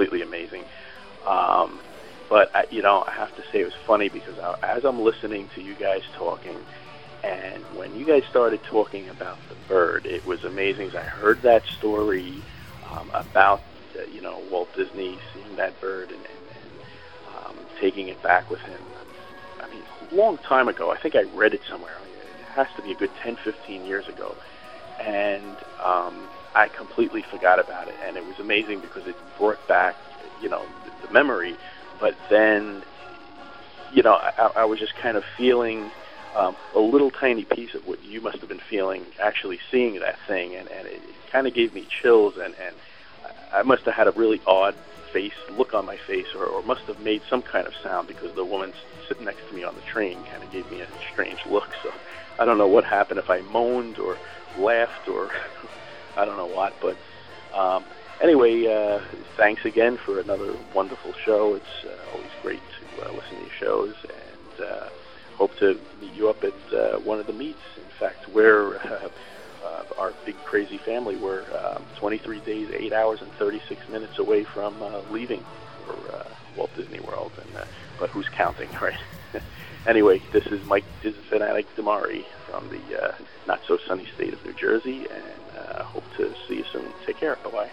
[0.02, 0.64] completely amazing.
[1.28, 1.80] Um,
[2.30, 5.00] but I, you know I have to say it was funny because I, as I'm
[5.02, 6.58] listening to you guys talking,
[7.24, 10.88] and when you guys started talking about the bird, it was amazing.
[10.88, 12.34] As I heard that story
[12.92, 13.62] um, about
[13.96, 18.50] uh, you know Walt Disney seeing that bird and, and, and um, taking it back
[18.50, 18.80] with him.
[19.62, 20.90] I mean, a long time ago.
[20.92, 21.98] I think I read it somewhere
[22.40, 24.36] it has to be a good 10, 15 years ago.
[25.00, 27.96] And um, I completely forgot about it.
[28.06, 29.96] And it was amazing because it brought back,
[30.42, 30.66] you know,
[31.02, 31.56] the, memory.
[32.00, 32.84] But then,
[33.94, 35.92] you know, I, I was just kind of feeling
[36.36, 40.18] um, a little tiny piece of what you must have been feeling actually seeing that
[40.28, 40.56] thing.
[40.56, 42.36] And, and it, it kind of gave me chills.
[42.38, 42.76] And, and
[43.54, 44.76] I must have had a really odd
[45.12, 48.34] face, look on my face, or, or must have made some kind of sound because
[48.36, 48.74] the woman
[49.08, 51.70] sitting next to me on the train kind of gave me a strange look.
[51.84, 51.92] So
[52.40, 54.18] I don't know what happened if I moaned or
[54.58, 55.30] laughed or
[56.22, 56.96] I don't know what, but
[57.52, 57.84] um,
[58.22, 59.02] anyway, uh,
[59.38, 61.56] thanks again for another wonderful show.
[61.56, 64.90] It's uh, always great to uh, listen to your shows, and uh,
[65.36, 67.58] hope to meet you up at uh, one of the meets.
[67.76, 69.10] In fact, we're uh,
[69.66, 71.16] uh, our big crazy family.
[71.16, 75.44] We're um, 23 days, 8 hours, and 36 minutes away from uh, leaving
[75.88, 76.26] for uh,
[76.56, 77.66] Walt Disney World, and uh,
[78.00, 79.00] but who's counting, right?
[79.88, 80.86] anyway, this is Mike
[81.30, 83.16] Fanatic Damari from the uh,
[83.48, 85.41] not so sunny state of New Jersey, and
[85.72, 86.86] uh, hope to see you soon.
[87.06, 87.38] Take care.
[87.44, 87.70] Bye bye.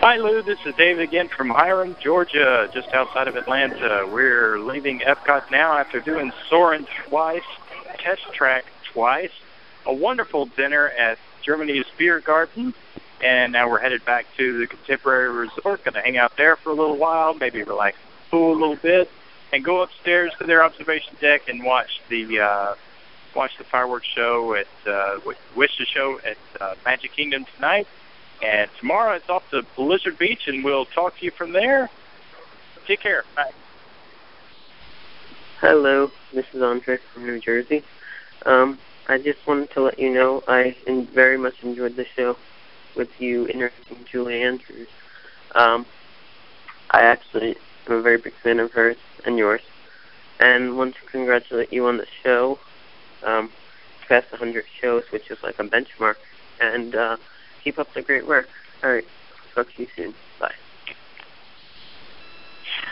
[0.00, 0.42] Hi, Lou.
[0.42, 4.06] This is David again from Hiram, Georgia, just outside of Atlanta.
[4.08, 7.42] We're leaving Epcot now after doing Soarin' twice,
[7.98, 9.32] Test Track twice,
[9.84, 12.72] a wonderful dinner at Germany's Beer Garden,
[13.20, 15.82] and now we're headed back to the Contemporary Resort.
[15.82, 17.96] Going to hang out there for a little while, maybe relax
[18.30, 19.10] pool a little bit,
[19.52, 22.74] and go upstairs to their observation deck and watch the uh,
[23.34, 25.18] watch the fireworks show at uh,
[25.56, 27.86] Wishes show at uh, Magic Kingdom tonight.
[28.42, 31.88] And tomorrow it's off to Blizzard Beach, and we'll talk to you from there.
[32.86, 33.24] Take care.
[33.34, 33.52] Bye.
[35.60, 37.82] Hello, this is Andre from New Jersey.
[38.44, 38.78] Um,
[39.08, 40.76] I just wanted to let you know I
[41.14, 42.36] very much enjoyed the show
[42.96, 44.88] with you interviewing Julie Andrews.
[45.54, 45.86] Um,
[46.90, 47.56] I actually
[47.86, 49.62] am a very big fan of hers and yours,
[50.38, 52.58] and want to congratulate you on the show.
[53.24, 53.50] Um,
[54.08, 56.16] past 100 shows, which is like a benchmark,
[56.60, 57.16] and uh,
[57.62, 58.48] keep up the great work.
[58.82, 59.04] All right,
[59.54, 60.14] talk to you soon.
[60.38, 60.52] Bye.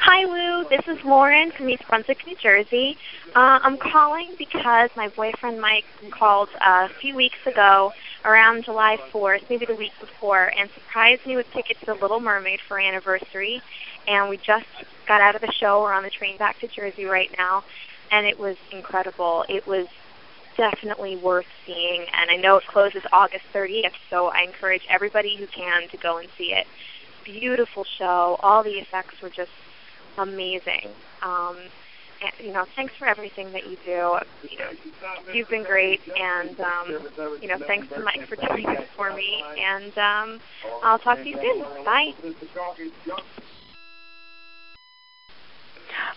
[0.01, 0.69] Hi, Lou.
[0.69, 2.97] This is Lauren from East Brunswick, New Jersey.
[3.37, 7.93] Uh, I'm calling because my boyfriend Mike called uh, a few weeks ago,
[8.25, 12.21] around July 4th, maybe the week before, and surprised me with tickets to The Little
[12.21, 13.63] Mermaid for anniversary.
[14.09, 14.67] And we just
[15.07, 15.83] got out of the show.
[15.83, 17.65] We're on the train back to Jersey right now,
[18.11, 19.45] and it was incredible.
[19.49, 19.87] It was
[20.57, 25.47] definitely worth seeing, and I know it closes August 30th, so I encourage everybody who
[25.47, 26.67] can to go and see it.
[27.25, 28.37] Beautiful show.
[28.41, 29.51] All the effects were just
[30.19, 30.89] amazing.
[31.23, 31.57] Um,
[32.23, 34.19] and, you know, thanks for everything that you do.
[34.49, 34.71] You know,
[35.35, 37.09] you've been great, and um,
[37.41, 39.43] you know, thanks to Mike for doing this for me.
[39.59, 40.41] And um,
[40.85, 41.85] I'll talk to you soon.
[41.85, 42.13] Bye.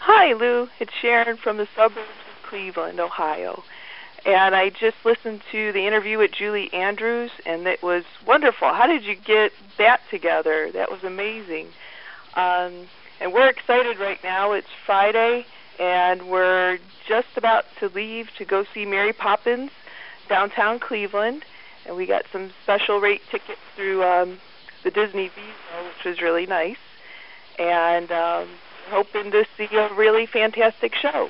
[0.02, 0.68] Hi, Lou.
[0.80, 3.64] It's Sharon from the suburbs of Cleveland, Ohio.
[4.26, 8.74] And I just listened to the interview with Julie Andrews, and it was wonderful.
[8.74, 10.72] How did you get that together?
[10.72, 11.68] That was amazing.
[12.34, 12.88] Um,
[13.22, 14.54] and we're excited right now.
[14.54, 15.46] It's Friday,
[15.80, 19.70] and we're just about to leave to go see Mary Poppins
[20.28, 21.46] downtown Cleveland.
[21.86, 24.40] And we got some special rate tickets through um,
[24.84, 26.78] the Disney Visa, which was really nice.
[27.60, 28.48] And um,
[28.90, 31.30] hoping to see a really fantastic show.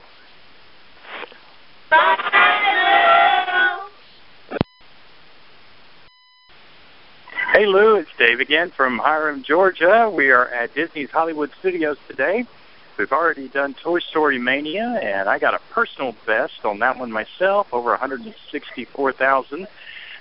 [1.90, 1.98] Hey
[7.68, 10.12] Lou, it's Dave again from Hiram, Georgia.
[10.14, 12.46] We are at Disney's Hollywood Studios today.
[12.98, 17.12] We've already done Toy Story Mania, and I got a personal best on that one
[17.12, 19.68] myself, over 164,000.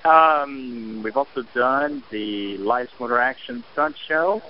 [0.05, 4.43] Um, we've also done the Lights Motor Action Stunt Show.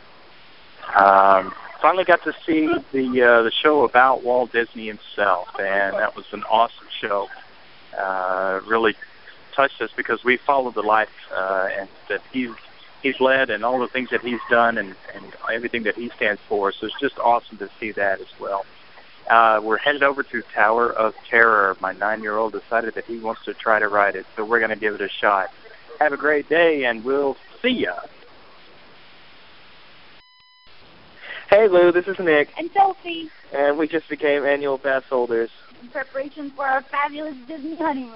[0.94, 6.16] Um, finally got to see the uh, the show about Walt Disney himself, and that
[6.16, 7.28] was an awesome show.
[7.98, 8.94] Uh, really
[9.54, 12.50] touched us because we followed the life uh, and that he's
[13.02, 16.40] he's led and all the things that he's done and, and everything that he stands
[16.48, 16.72] for.
[16.72, 18.64] So it's just awesome to see that as well.
[19.28, 21.76] Uh, we're headed over to Tower of Terror.
[21.80, 24.76] My nine-year-old decided that he wants to try to ride it, so we're going to
[24.76, 25.50] give it a shot.
[26.00, 27.94] Have a great day, and we'll see ya.
[31.50, 35.50] Hey Lou, this is Nick, And Sophie, and we just became annual pass holders.
[35.82, 38.12] in preparation for our fabulous Disney honeymoon.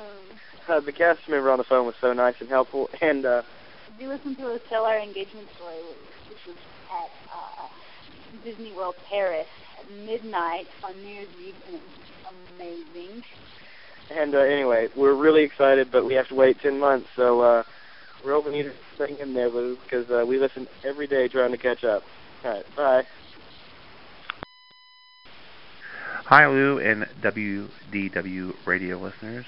[0.68, 3.42] Uh, the cast member on the phone was so nice and helpful, and uh,
[3.98, 5.76] Do listen to us tell our engagement story,
[6.28, 6.56] which was
[6.90, 7.68] at uh,
[8.44, 9.46] Disney World Paris
[9.78, 13.22] at midnight on New Year's Eve, and it was amazing.
[14.10, 17.62] and uh, anyway, we're really excited, but we have to wait ten months, so uh,
[18.24, 18.72] we're hoping you to
[19.06, 22.02] hang in there, Lou, because uh, we listen every day trying to catch up.
[22.44, 23.02] All right, bye.
[26.28, 29.46] Hi, Lou and WDW radio listeners.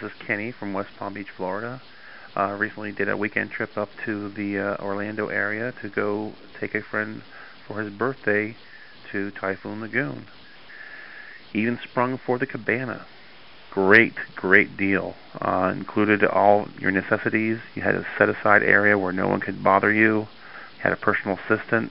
[0.00, 1.82] This is Kenny from West Palm Beach, Florida.
[2.36, 6.76] Uh, recently did a weekend trip up to the uh, Orlando area to go take
[6.76, 7.22] a friend
[7.66, 8.54] for his birthday
[9.10, 10.26] to Typhoon Lagoon.
[11.54, 13.04] Even sprung for the cabana.
[13.72, 15.16] Great, great deal.
[15.40, 17.58] Uh, included all your necessities.
[17.74, 20.18] You had a set aside area where no one could bother you.
[20.18, 21.90] You had a personal assistant,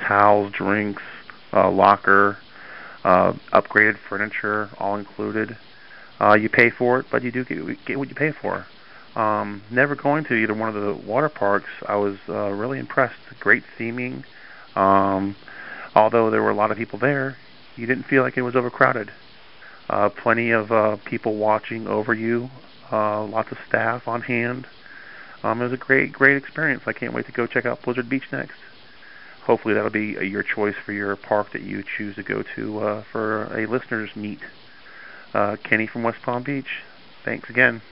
[0.00, 1.02] towels, drinks,
[1.52, 2.38] uh, locker,
[3.04, 5.56] uh, upgraded furniture, all included.
[6.20, 8.66] Uh, you pay for it, but you do get, get what you pay for.
[9.16, 13.18] Um, never going to either one of the water parks, I was uh, really impressed.
[13.40, 14.24] Great theming.
[14.74, 15.36] Um,
[15.94, 17.36] although there were a lot of people there,
[17.76, 19.10] you didn't feel like it was overcrowded.
[19.90, 22.48] Uh, plenty of uh, people watching over you,
[22.90, 24.66] uh, lots of staff on hand.
[25.42, 26.84] Um, it was a great, great experience.
[26.86, 28.58] I can't wait to go check out Blizzard Beach next.
[29.44, 32.80] Hopefully, that'll be uh, your choice for your park that you choose to go to
[32.80, 34.38] uh, for a listeners meet.
[35.34, 36.82] Uh, Kenny from West Palm Beach.
[37.24, 37.82] Thanks again.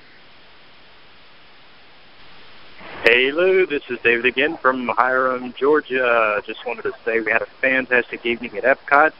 [3.04, 6.40] Hey Lou, this is David again from Hiram, Georgia.
[6.46, 9.12] Just wanted to say we had a fantastic evening at Epcot.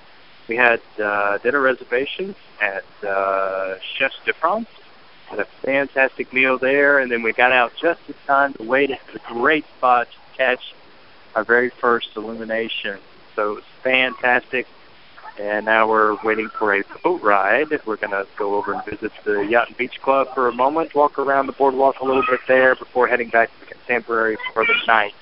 [0.49, 4.69] We had uh, dinner reservations at uh, Chefs de France.
[5.27, 8.91] Had a fantastic meal there, and then we got out just in time to wait
[8.91, 10.75] at a great spot to catch
[11.35, 12.99] our very first illumination.
[13.37, 14.67] So it was fantastic.
[15.39, 17.71] And now we're waiting for a boat ride.
[17.87, 20.95] We're going to go over and visit the Yacht and Beach Club for a moment,
[20.95, 24.67] walk around the boardwalk a little bit there before heading back to the Contemporary for
[24.67, 25.15] the night.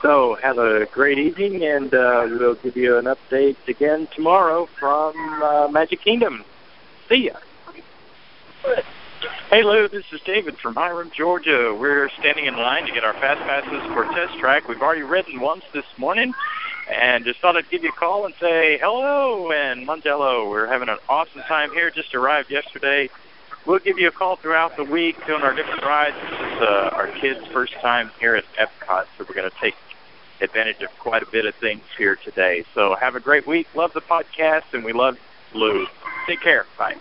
[0.00, 5.14] So have a great evening, and uh, we'll give you an update again tomorrow from
[5.42, 6.44] uh, Magic Kingdom.
[7.08, 8.82] See ya.
[9.50, 11.76] Hey Lou, this is David from Hiram, Georgia.
[11.78, 14.66] We're standing in line to get our fast passes for test track.
[14.66, 16.34] We've already ridden once this morning,
[16.92, 20.50] and just thought I'd give you a call and say hello and Mongello.
[20.50, 21.88] We're having an awesome time here.
[21.90, 23.10] Just arrived yesterday.
[23.64, 26.16] We'll give you a call throughout the week doing our different rides.
[26.16, 29.76] This is uh, our kids' first time here at Epcot, so we're going to take
[30.40, 32.64] advantage of quite a bit of things here today.
[32.74, 33.68] So have a great week.
[33.76, 35.16] Love the podcast, and we love
[35.54, 35.86] Lou.
[36.26, 36.66] Take care.
[36.76, 36.96] Bye.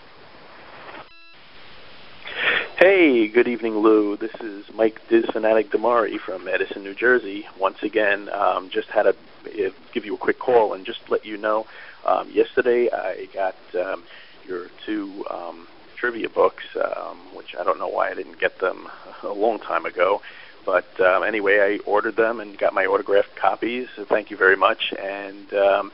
[2.83, 4.17] Hey, good evening, Lou.
[4.17, 7.45] This is Mike Diz Fanatic Damari from Edison, New Jersey.
[7.59, 11.23] Once again, um, just had to uh, give you a quick call and just let
[11.23, 11.67] you know.
[12.07, 14.03] Um, yesterday, I got um,
[14.47, 18.87] your two um, trivia books, um, which I don't know why I didn't get them
[19.21, 20.23] a long time ago.
[20.65, 23.89] But um, anyway, I ordered them and got my autographed copies.
[23.95, 24.91] So thank you very much.
[24.99, 25.91] And um,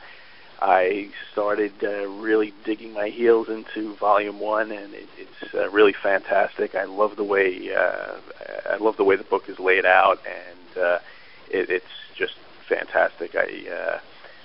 [0.60, 5.94] I started uh, really digging my heels into Volume One, and it, it's uh, really
[6.02, 6.74] fantastic.
[6.74, 8.16] I love the way uh,
[8.68, 10.98] I love the way the book is laid out, and uh,
[11.48, 11.86] it, it's
[12.16, 12.34] just
[12.68, 13.36] fantastic.
[13.36, 14.00] I uh,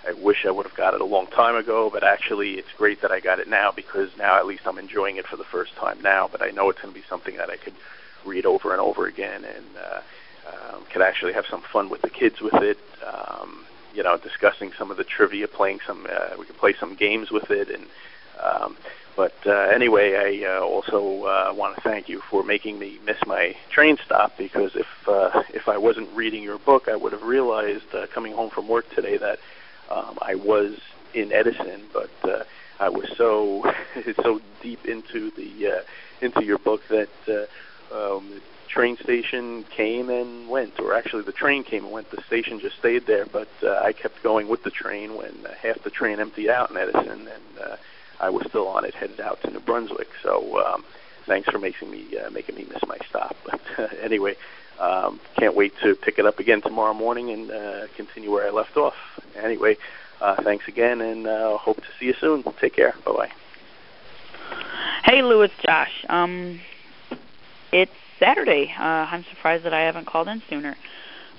[0.07, 3.01] I wish I would have got it a long time ago, but actually, it's great
[3.01, 5.75] that I got it now because now at least I'm enjoying it for the first
[5.75, 6.29] time now.
[6.31, 7.73] But I know it's going to be something that I could
[8.25, 10.01] read over and over again, and uh,
[10.47, 12.77] um, could actually have some fun with the kids with it.
[13.03, 16.07] Um, you know, discussing some of the trivia, playing some.
[16.09, 17.85] Uh, we can play some games with it, and
[18.41, 18.77] um,
[19.15, 23.17] but uh, anyway, I uh, also uh, want to thank you for making me miss
[23.27, 27.23] my train stop because if uh, if I wasn't reading your book, I would have
[27.23, 29.39] realized uh, coming home from work today that
[29.89, 30.77] um, I was
[31.13, 32.43] in Edison, but uh,
[32.79, 33.63] I was so
[34.23, 35.81] so deep into the uh,
[36.21, 37.45] into your book that uh,
[37.95, 38.41] um,
[38.73, 42.09] train station came and went, or actually the train came and went.
[42.09, 45.53] The station just stayed there, but uh, I kept going with the train when uh,
[45.61, 47.75] half the train emptied out in Edison, and uh,
[48.19, 50.07] I was still on it, headed out to New Brunswick.
[50.23, 50.83] So um,
[51.27, 53.35] thanks for making me uh, making me miss my stop.
[53.45, 54.35] But uh, anyway,
[54.79, 58.51] um, can't wait to pick it up again tomorrow morning and uh, continue where I
[58.51, 58.95] left off.
[59.35, 59.77] Anyway,
[60.19, 62.43] uh, thanks again, and uh, hope to see you soon.
[62.59, 62.95] Take care.
[63.05, 63.31] Bye bye.
[65.03, 66.05] Hey, Lou, it's Josh.
[66.09, 66.59] Um,
[67.71, 67.91] it's
[68.23, 68.73] Saturday.
[68.77, 70.77] Uh, I'm surprised that I haven't called in sooner.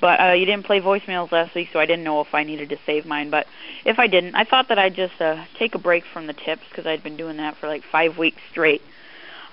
[0.00, 2.68] But uh, you didn't play voicemails last week, so I didn't know if I needed
[2.70, 3.30] to save mine.
[3.30, 3.46] But
[3.86, 6.62] if I didn't, I thought that I'd just uh, take a break from the tips
[6.68, 8.82] because I'd been doing that for like five weeks straight.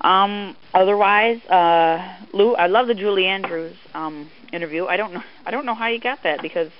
[0.02, 4.88] Um, otherwise, uh, Lou, I love the Julie Andrews um, interview.
[4.88, 6.72] I don't know, I don't know how you got that because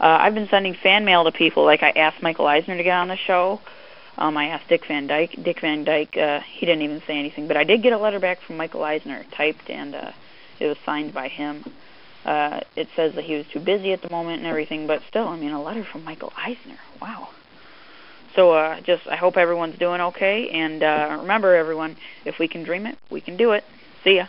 [0.00, 1.64] uh, I've been sending fan mail to people.
[1.64, 3.60] Like I asked Michael Eisner to get on the show.
[4.18, 5.42] Um, I asked Dick Van Dyke.
[5.42, 8.20] Dick Van Dyke, uh, he didn't even say anything, but I did get a letter
[8.20, 10.12] back from Michael Eisner, typed, and uh,
[10.60, 11.64] it was signed by him.
[12.24, 15.26] Uh, it says that he was too busy at the moment and everything, but still,
[15.26, 16.78] I mean, a letter from Michael Eisner.
[17.00, 17.30] Wow.
[18.36, 22.62] So uh, just, I hope everyone's doing okay, and uh, remember, everyone, if we can
[22.62, 23.64] dream it, we can do it.
[24.04, 24.26] See ya.